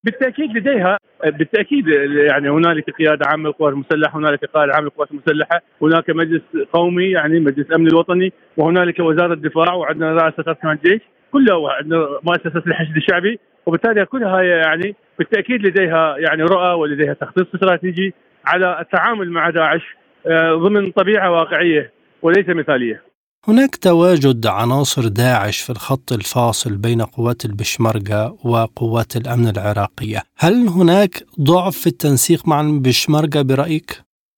بالتأكيد 0.04 0.58
لديها 0.58 0.98
بالتأكيد 1.26 1.88
يعني 2.28 2.50
هنالك 2.50 2.90
قيادة 2.90 3.26
عامة 3.28 3.50
للقوات 3.50 3.74
المسلحة، 3.74 4.20
هنالك 4.20 4.46
قائد 4.46 4.70
عام 4.70 4.84
للقوات 4.84 5.12
المسلحة، 5.12 5.62
هناك 5.82 6.10
مجلس 6.10 6.42
قومي 6.74 7.12
يعني 7.12 7.40
مجلس 7.40 7.68
الامن 7.68 7.88
الوطني، 7.88 8.34
وهنالك 8.58 9.00
وزارة 9.00 9.34
الدفاع 9.34 9.74
وعندنا 9.74 10.14
رئاسة 10.14 10.44
اركان 10.48 10.72
الجيش، 10.72 11.02
كلها 11.32 11.72
عندنا 11.72 12.08
مؤسسه 12.24 12.64
الحشد 12.68 12.96
الشعبي، 12.96 13.40
وبالتالي 13.66 14.06
كلها 14.06 14.42
يعني 14.42 14.96
بالتأكيد 15.20 15.68
لديها 15.68 16.16
يعني 16.18 16.44
رؤى 16.44 16.74
ولديها 16.74 17.14
تخطيط 17.14 17.48
استراتيجي 17.56 18.14
على 18.46 18.80
التعامل 18.82 19.32
مع 19.32 19.50
داعش 19.50 19.96
آه، 20.28 20.54
ضمن 20.54 20.92
طبيعة 20.92 21.32
واقعية 21.32 21.92
وليس 22.22 22.50
مثالية. 22.50 23.09
هناك 23.48 23.76
تواجد 23.76 24.48
عناصر 24.48 25.08
داعش 25.08 25.62
في 25.62 25.70
الخط 25.70 26.12
الفاصل 26.12 26.78
بين 26.78 27.02
قوات 27.02 27.46
البشمركة 27.46 28.38
وقوات 28.46 29.16
الأمن 29.16 29.48
العراقية. 29.48 30.22
هل 30.38 30.68
هناك 30.68 31.14
ضعف 31.42 31.78
في 31.78 31.88
التنسيق 31.88 32.48
مع 32.48 32.62
البشمركة 32.62 33.42
برأيك؟ 33.42 33.92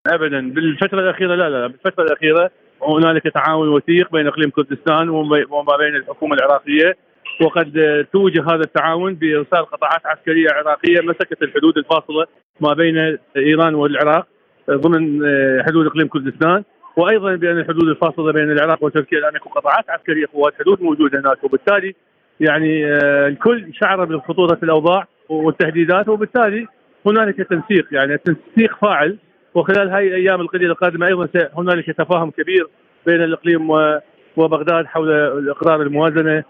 أبدا. 0.08 0.54
بالفترة 0.54 1.00
الأخيرة 1.00 1.36
لا 1.36 1.50
لا 1.50 1.68
بالفترة 1.68 2.04
الأخيرة 2.04 2.52
هنالك 2.84 3.24
تعاون 3.34 3.68
وثيق 3.70 4.12
بين 4.12 4.28
إقليم 4.28 4.50
كردستان 4.50 5.10
وما 5.10 5.78
بين 5.78 5.96
الحكومة 5.96 6.36
العراقية 6.36 6.98
وقد 7.42 7.72
توج 8.14 8.40
هذا 8.40 8.64
التعاون 8.64 9.14
بإرسال 9.14 9.66
قطاعات 9.66 10.02
عسكرية 10.06 10.48
عراقية 10.52 11.02
مسكت 11.02 11.42
الحدود 11.42 11.78
الفاصلة 11.78 12.26
ما 12.60 12.74
بين 12.74 13.18
إيران 13.38 13.76
والعراق 13.76 14.28
ضمن 14.70 15.22
حدود 15.66 15.86
إقليم 15.86 16.08
كردستان. 16.08 16.64
وأيضا 16.98 17.36
بأن 17.36 17.58
الحدود 17.58 17.88
الفاصلة 17.88 18.32
بين 18.34 18.52
العراق 18.52 18.84
وتركيا 18.84 19.20
الآن 19.20 19.36
يكون 19.36 19.52
قطاعات 19.52 19.90
عسكرية 19.90 20.26
قوات 20.34 20.54
حدود 20.60 20.82
موجودة 20.82 21.20
هناك 21.20 21.44
وبالتالي 21.44 21.96
يعني 22.40 22.86
آه، 22.86 23.28
الكل 23.28 23.72
شعر 23.74 24.06
بخطوره 24.06 24.60
الأوضاع 24.64 25.08
والتهديدات 25.30 26.10
وبالتالي 26.10 26.68
هنالك 27.06 27.38
تنسيق 27.38 27.88
يعني 27.92 28.18
تنسيق 28.18 28.78
فاعل. 28.82 29.18
وخلال 29.56 29.90
هذه 29.90 30.08
الأيام 30.08 30.42
القليلة 30.42 30.72
القادمة 30.72 31.08
أيضا 31.08 31.30
هنالك 31.58 31.86
تفاهم 31.86 32.32
كبير 32.32 32.68
بين 33.06 33.24
الإقليم 33.24 33.70
وبغداد 34.38 34.86
حول 34.86 35.50
اقرار 35.50 35.82
الموازنة 35.82 36.44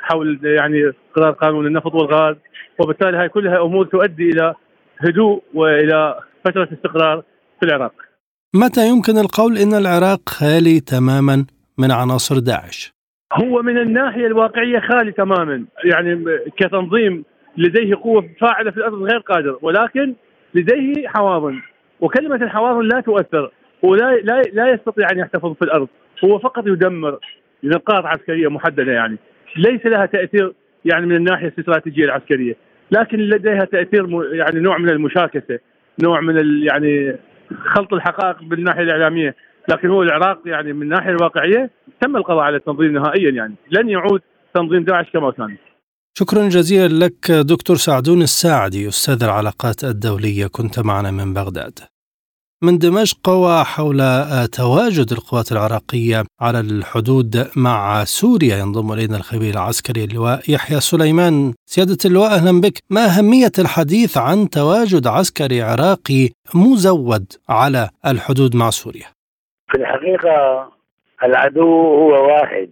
حول 0.00 0.40
يعني 0.42 0.92
قرار 1.14 1.30
قانون 1.30 1.66
النفط 1.66 1.94
والغاز. 1.94 2.36
وبالتالي 2.78 3.16
هاي 3.16 3.28
كلها 3.28 3.62
أمور 3.62 3.86
تؤدي 3.86 4.30
إلى 4.30 4.54
هدوء 4.98 5.42
وإلى 5.54 6.20
فترة 6.44 6.68
استقرار 6.72 7.22
في 7.60 7.66
العراق. 7.66 8.07
متى 8.54 8.88
يمكن 8.88 9.18
القول 9.18 9.58
إن 9.58 9.74
العراق 9.74 10.28
خالي 10.28 10.80
تماما 10.80 11.46
من 11.78 11.90
عناصر 11.90 12.38
داعش؟ 12.38 12.92
هو 13.32 13.62
من 13.62 13.78
الناحية 13.78 14.26
الواقعية 14.26 14.80
خالي 14.80 15.12
تماما، 15.12 15.64
يعني 15.84 16.24
كتنظيم 16.56 17.24
لديه 17.56 17.94
قوة 17.94 18.28
فاعلة 18.40 18.70
في 18.70 18.76
الأرض 18.76 19.02
غير 19.02 19.18
قادر، 19.18 19.58
ولكن 19.62 20.14
لديه 20.54 21.08
حواضن، 21.08 21.60
وكلمة 22.00 22.36
الحواضن 22.36 22.88
لا 22.88 23.00
تؤثر، 23.00 23.50
هو 23.84 23.94
لا 23.94 24.16
لا 24.16 24.42
لا 24.42 24.72
يستطيع 24.72 25.06
أن 25.12 25.18
يحتفظ 25.18 25.52
في 25.54 25.62
الأرض. 25.62 25.88
هو 26.24 26.38
فقط 26.38 26.66
يدمر 26.66 27.18
نقاط 27.64 28.04
عسكرية 28.04 28.48
محددة 28.48 28.92
يعني. 28.92 29.16
ليس 29.56 29.86
لها 29.86 30.06
تأثير 30.06 30.52
يعني 30.84 31.06
من 31.06 31.16
الناحية 31.16 31.48
الاستراتيجية 31.48 32.04
العسكرية 32.04 32.56
لكن 32.90 33.18
لديها 33.18 33.64
تأثير 33.64 34.08
يعني 34.32 34.60
نوع 34.60 34.78
من 34.78 34.90
المشاكسة 34.90 35.58
نوع 36.02 36.20
من 36.20 36.62
يعني 36.62 37.16
خلط 37.74 37.92
الحقائق 37.92 38.42
بالناحيه 38.42 38.82
الإعلامية 38.82 39.36
لكن 39.68 39.88
هو 39.88 40.02
العراق 40.02 40.42
يعني 40.46 40.72
من 40.72 40.82
الناحية 40.82 41.10
الواقعية 41.10 41.70
تم 42.00 42.16
القضاء 42.16 42.38
على 42.38 42.56
التنظيم 42.56 42.92
نهائيا 42.92 43.30
يعني. 43.30 43.54
لن 43.70 43.88
يعود 43.88 44.20
تنظيم 44.54 44.84
داعش 44.84 45.10
كما 45.10 45.30
كان. 45.30 45.56
شكرا 46.18 46.48
جزيلا 46.48 47.04
لك 47.04 47.30
دكتور 47.30 47.76
سعدون 47.76 48.22
الساعدي 48.22 48.88
أستاذ 48.88 49.22
العلاقات 49.22 49.84
الدولية. 49.84 50.46
كنت 50.46 50.78
معنا 50.78 51.10
من 51.10 51.34
بغداد. 51.34 51.78
من 52.62 52.78
دمشق 52.78 53.28
وحول 53.28 54.00
تواجد 54.52 55.12
القوات 55.12 55.52
العراقية 55.52 56.24
على 56.40 56.60
الحدود 56.60 57.50
مع 57.56 58.04
سوريا. 58.04 58.56
ينضم 58.56 58.92
إلينا 58.92 59.16
الخبير 59.16 59.54
العسكري 59.54 60.04
اللواء 60.04 60.40
يحيى 60.48 60.80
سليمان. 60.80 61.54
سيادة 61.66 61.96
اللواء 62.04 62.30
أهلا 62.30 62.60
بك. 62.60 62.78
ما 62.90 63.04
أهمية 63.04 63.52
الحديث 63.58 64.18
عن 64.18 64.50
تواجد 64.50 65.06
عسكري 65.06 65.62
عراقي 65.62 66.28
مزود 66.54 67.32
على 67.48 67.88
الحدود 68.06 68.56
مع 68.56 68.70
سوريا؟ 68.70 69.06
في 69.70 69.78
الحقيقة 69.78 70.68
العدو 71.24 71.70
هو 72.00 72.26
واحد. 72.26 72.70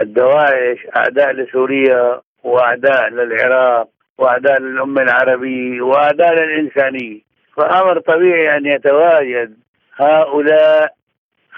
الدواعش 0.00 0.78
أعداء 0.96 1.32
لسوريا 1.32 2.20
وأعداء 2.44 3.08
للعراق 3.08 3.88
وأعداء 4.18 4.60
للأمة 4.60 5.02
العربية 5.02 5.82
وأعداء 5.82 6.34
للإنسانية. 6.34 7.33
فأمر 7.56 8.00
طبيعي 8.00 8.56
أن 8.56 8.66
يتواجد 8.66 9.56
هؤلاء 9.96 10.94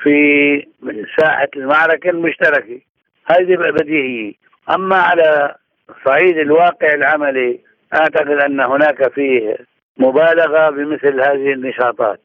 في 0.03 0.67
ساحة 1.19 1.49
المعركة 1.57 2.11
المشتركة. 2.11 2.81
هذه 3.27 3.57
بديهية. 3.57 4.33
أما 4.71 4.97
على 4.97 5.55
صعيد 6.05 6.39
الواقع 6.39 6.95
العملي 6.95 7.61
أعتقد 7.95 8.31
أن 8.31 8.61
هناك 8.61 9.13
فيه 9.13 9.57
مبالغة 9.99 10.71
بمثل 10.71 11.21
هذه 11.21 11.53
النشاطات. 11.53 12.21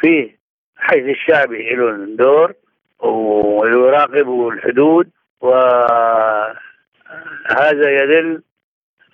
فيه 0.00 0.36
حيث 0.76 1.04
الشعبي 1.04 1.74
له 1.74 2.06
دور 2.16 2.52
ويراقب 3.00 4.48
الحدود 4.48 5.10
وهذا 5.40 6.56
يدل 8.02 8.42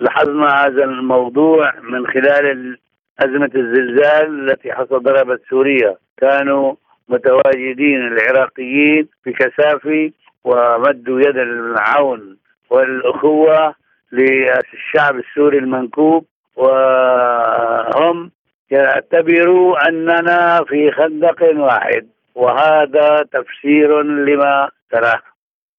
لاحظنا 0.00 0.66
هذا 0.66 0.84
الموضوع 0.84 1.74
من 1.80 2.06
خلال 2.06 2.78
أزمة 3.20 3.50
الزلزال 3.54 4.50
التي 4.50 4.72
حصل 4.72 5.02
ضربت 5.02 5.42
سوريا 5.50 5.96
كانوا 6.16 6.74
متواجدين 7.08 8.00
العراقيين 8.06 9.08
بكثافة 9.26 10.10
ومدوا 10.44 11.20
يد 11.20 11.36
العون 11.36 12.36
والأخوة 12.70 13.74
للشعب 14.12 15.16
السوري 15.18 15.58
المنكوب 15.58 16.24
وهم 16.56 18.30
يعتبروا 18.70 19.88
أننا 19.88 20.64
في 20.68 20.90
خندق 20.90 21.42
واحد 21.42 22.06
وهذا 22.34 23.22
تفسير 23.32 24.02
لما 24.02 24.68
تراه 24.90 25.22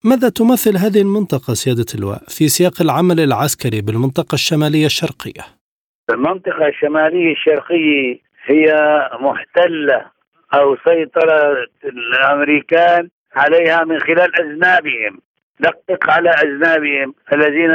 ماذا 0.04 0.28
تمثل 0.28 0.76
هذه 0.76 1.00
المنطقة 1.00 1.54
سيادة 1.54 1.86
اللواء 1.94 2.22
في 2.28 2.48
سياق 2.48 2.82
العمل 2.82 3.20
العسكري 3.20 3.80
بالمنطقة 3.80 4.34
الشمالية 4.34 4.86
الشرقية؟ 4.86 5.61
المنطقة 6.10 6.66
الشمالية 6.66 7.32
الشرقية 7.32 8.18
هي 8.44 8.74
محتلة 9.20 10.04
أو 10.54 10.76
سيطرة 10.76 11.66
الأمريكان 11.84 13.08
عليها 13.36 13.84
من 13.84 14.00
خلال 14.00 14.40
أذنابهم 14.40 15.20
دقق 15.60 16.10
على 16.10 16.30
أذنابهم 16.30 17.14
الذين 17.32 17.72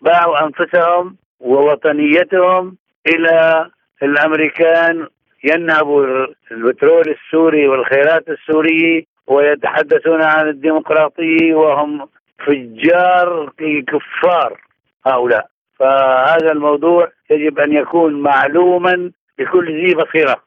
باعوا 0.00 0.44
أنفسهم 0.44 1.16
ووطنيتهم 1.40 2.76
إلى 3.06 3.66
الأمريكان 4.02 5.06
ينهبوا 5.44 6.26
البترول 6.50 7.04
السوري 7.08 7.68
والخيرات 7.68 8.28
السورية 8.28 9.04
ويتحدثون 9.26 10.22
عن 10.22 10.48
الديمقراطية 10.48 11.54
وهم 11.54 12.08
فجار 12.46 13.52
كفار 13.88 14.60
هؤلاء. 15.06 15.46
فهذا 15.78 16.52
الموضوع 16.52 17.12
يجب 17.30 17.58
أن 17.58 17.72
يكون 17.72 18.22
معلوما 18.22 19.10
لكل 19.38 19.86
ذي 19.86 19.94
بصيرة. 19.94 20.42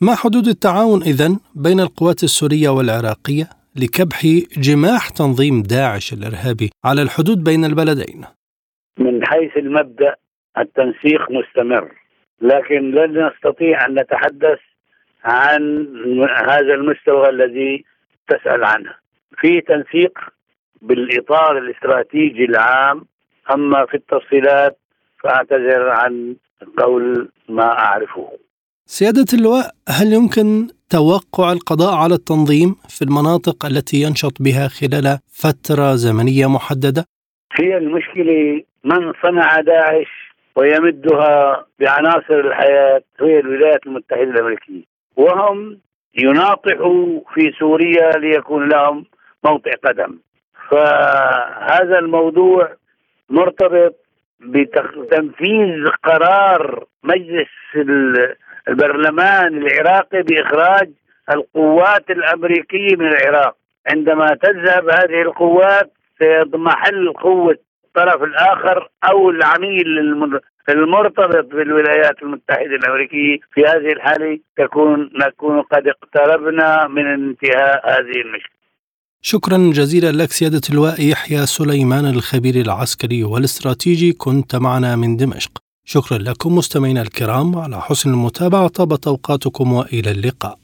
ما 0.00 0.14
حدود 0.14 0.46
التعاون 0.46 1.02
اذا 1.02 1.28
بين 1.54 1.80
القوات 1.80 2.22
السورية 2.22 2.68
والعراقية 2.68 3.44
لكبح 3.76 4.26
جماح 4.58 5.08
تنظيم 5.08 5.62
داعش 5.62 6.12
الإرهابي 6.12 6.70
على 6.84 7.02
الحدود 7.02 7.44
بين 7.44 7.64
البلدين؟ 7.64 8.24
من 8.98 9.26
حيث 9.26 9.56
المبدأ 9.56 10.14
التنسيق 10.58 11.30
مستمر 11.30 11.92
لكن 12.40 12.90
لن 12.90 13.26
نستطيع 13.26 13.86
أن 13.86 13.94
نتحدث 13.98 14.58
عن 15.24 15.86
هذا 16.48 16.74
المستوى 16.74 17.28
الذي 17.28 17.84
تسأل 18.28 18.64
عنه. 18.64 18.94
في 19.40 19.60
تنسيق 19.60 20.18
بالإطار 20.82 21.58
الاستراتيجي 21.58 22.44
العام 22.44 23.04
أما 23.50 23.86
في 23.86 23.94
التفصيلات 23.94 24.78
فأعتذر 25.22 25.88
عن 25.90 26.36
قول 26.78 27.28
ما 27.48 27.78
أعرفه. 27.78 28.28
سيادة 28.86 29.24
اللواء 29.34 29.70
هل 29.88 30.12
يمكن 30.12 30.66
توقع 30.90 31.52
القضاء 31.52 31.94
على 31.94 32.14
التنظيم 32.14 32.76
في 32.88 33.02
المناطق 33.02 33.66
التي 33.66 33.96
ينشط 33.96 34.42
بها 34.42 34.68
خلال 34.68 35.18
فترة 35.42 35.94
زمنية 35.94 36.46
محددة؟ 36.46 37.04
هي 37.60 37.76
المشكلة 37.76 38.62
من 38.84 39.12
صنع 39.22 39.60
داعش 39.60 40.32
ويمدها 40.56 41.66
بعناصر 41.80 42.40
الحياة 42.40 43.02
هي 43.20 43.40
الولايات 43.40 43.86
المتحدة 43.86 44.22
الأمريكية 44.22 44.82
وهم 45.16 45.78
يناطحوا 46.14 47.20
في 47.34 47.52
سوريا 47.58 48.10
ليكون 48.18 48.68
لهم 48.68 49.04
موطئ 49.44 49.76
قدم 49.84 50.18
فهذا 50.70 51.98
الموضوع 51.98 52.76
مرتبط 53.30 53.94
بتنفيذ 54.40 55.88
قرار 56.04 56.84
مجلس 57.04 57.48
البرلمان 58.68 59.56
العراقي 59.56 60.22
بإخراج 60.22 60.90
القوات 61.30 62.10
الأمريكية 62.10 62.96
من 62.96 63.06
العراق. 63.06 63.56
عندما 63.86 64.26
تذهب 64.26 64.88
هذه 64.88 65.22
القوات 65.22 65.92
سيضمحل 66.18 67.12
قوة 67.12 67.58
الطرف 67.84 68.22
الآخر 68.22 68.88
أو 69.10 69.30
العميل 69.30 69.98
المرتبط 70.68 71.44
بالولايات 71.44 72.22
المتحدة 72.22 72.76
الأمريكية. 72.76 73.38
في 73.54 73.60
هذه 73.64 73.92
الحالة 73.92 74.38
تكون 74.56 75.10
نكون 75.14 75.62
قد 75.62 75.88
اقتربنا 75.88 76.86
من 76.88 77.06
انتهاء 77.06 77.90
هذه 77.90 78.20
المشكلة. 78.20 78.61
شكرا 79.24 79.72
جزيلا 79.72 80.12
لك 80.12 80.32
سيادة 80.32 80.60
اللواء 80.70 81.02
يحيى 81.02 81.46
سليمان 81.46 82.06
الخبير 82.06 82.60
العسكري 82.60 83.24
والاستراتيجي. 83.24 84.12
كنت 84.12 84.56
معنا 84.56 84.96
من 84.96 85.16
دمشق. 85.16 85.50
شكرا 85.84 86.18
لكم 86.18 86.54
مستمعينا 86.54 87.02
الكرام. 87.02 87.58
على 87.58 87.80
حسن 87.80 88.10
المتابعة 88.10 88.68
طابت 88.68 89.06
أوقاتكم 89.06 89.72
وإلى 89.72 90.10
اللقاء. 90.10 90.58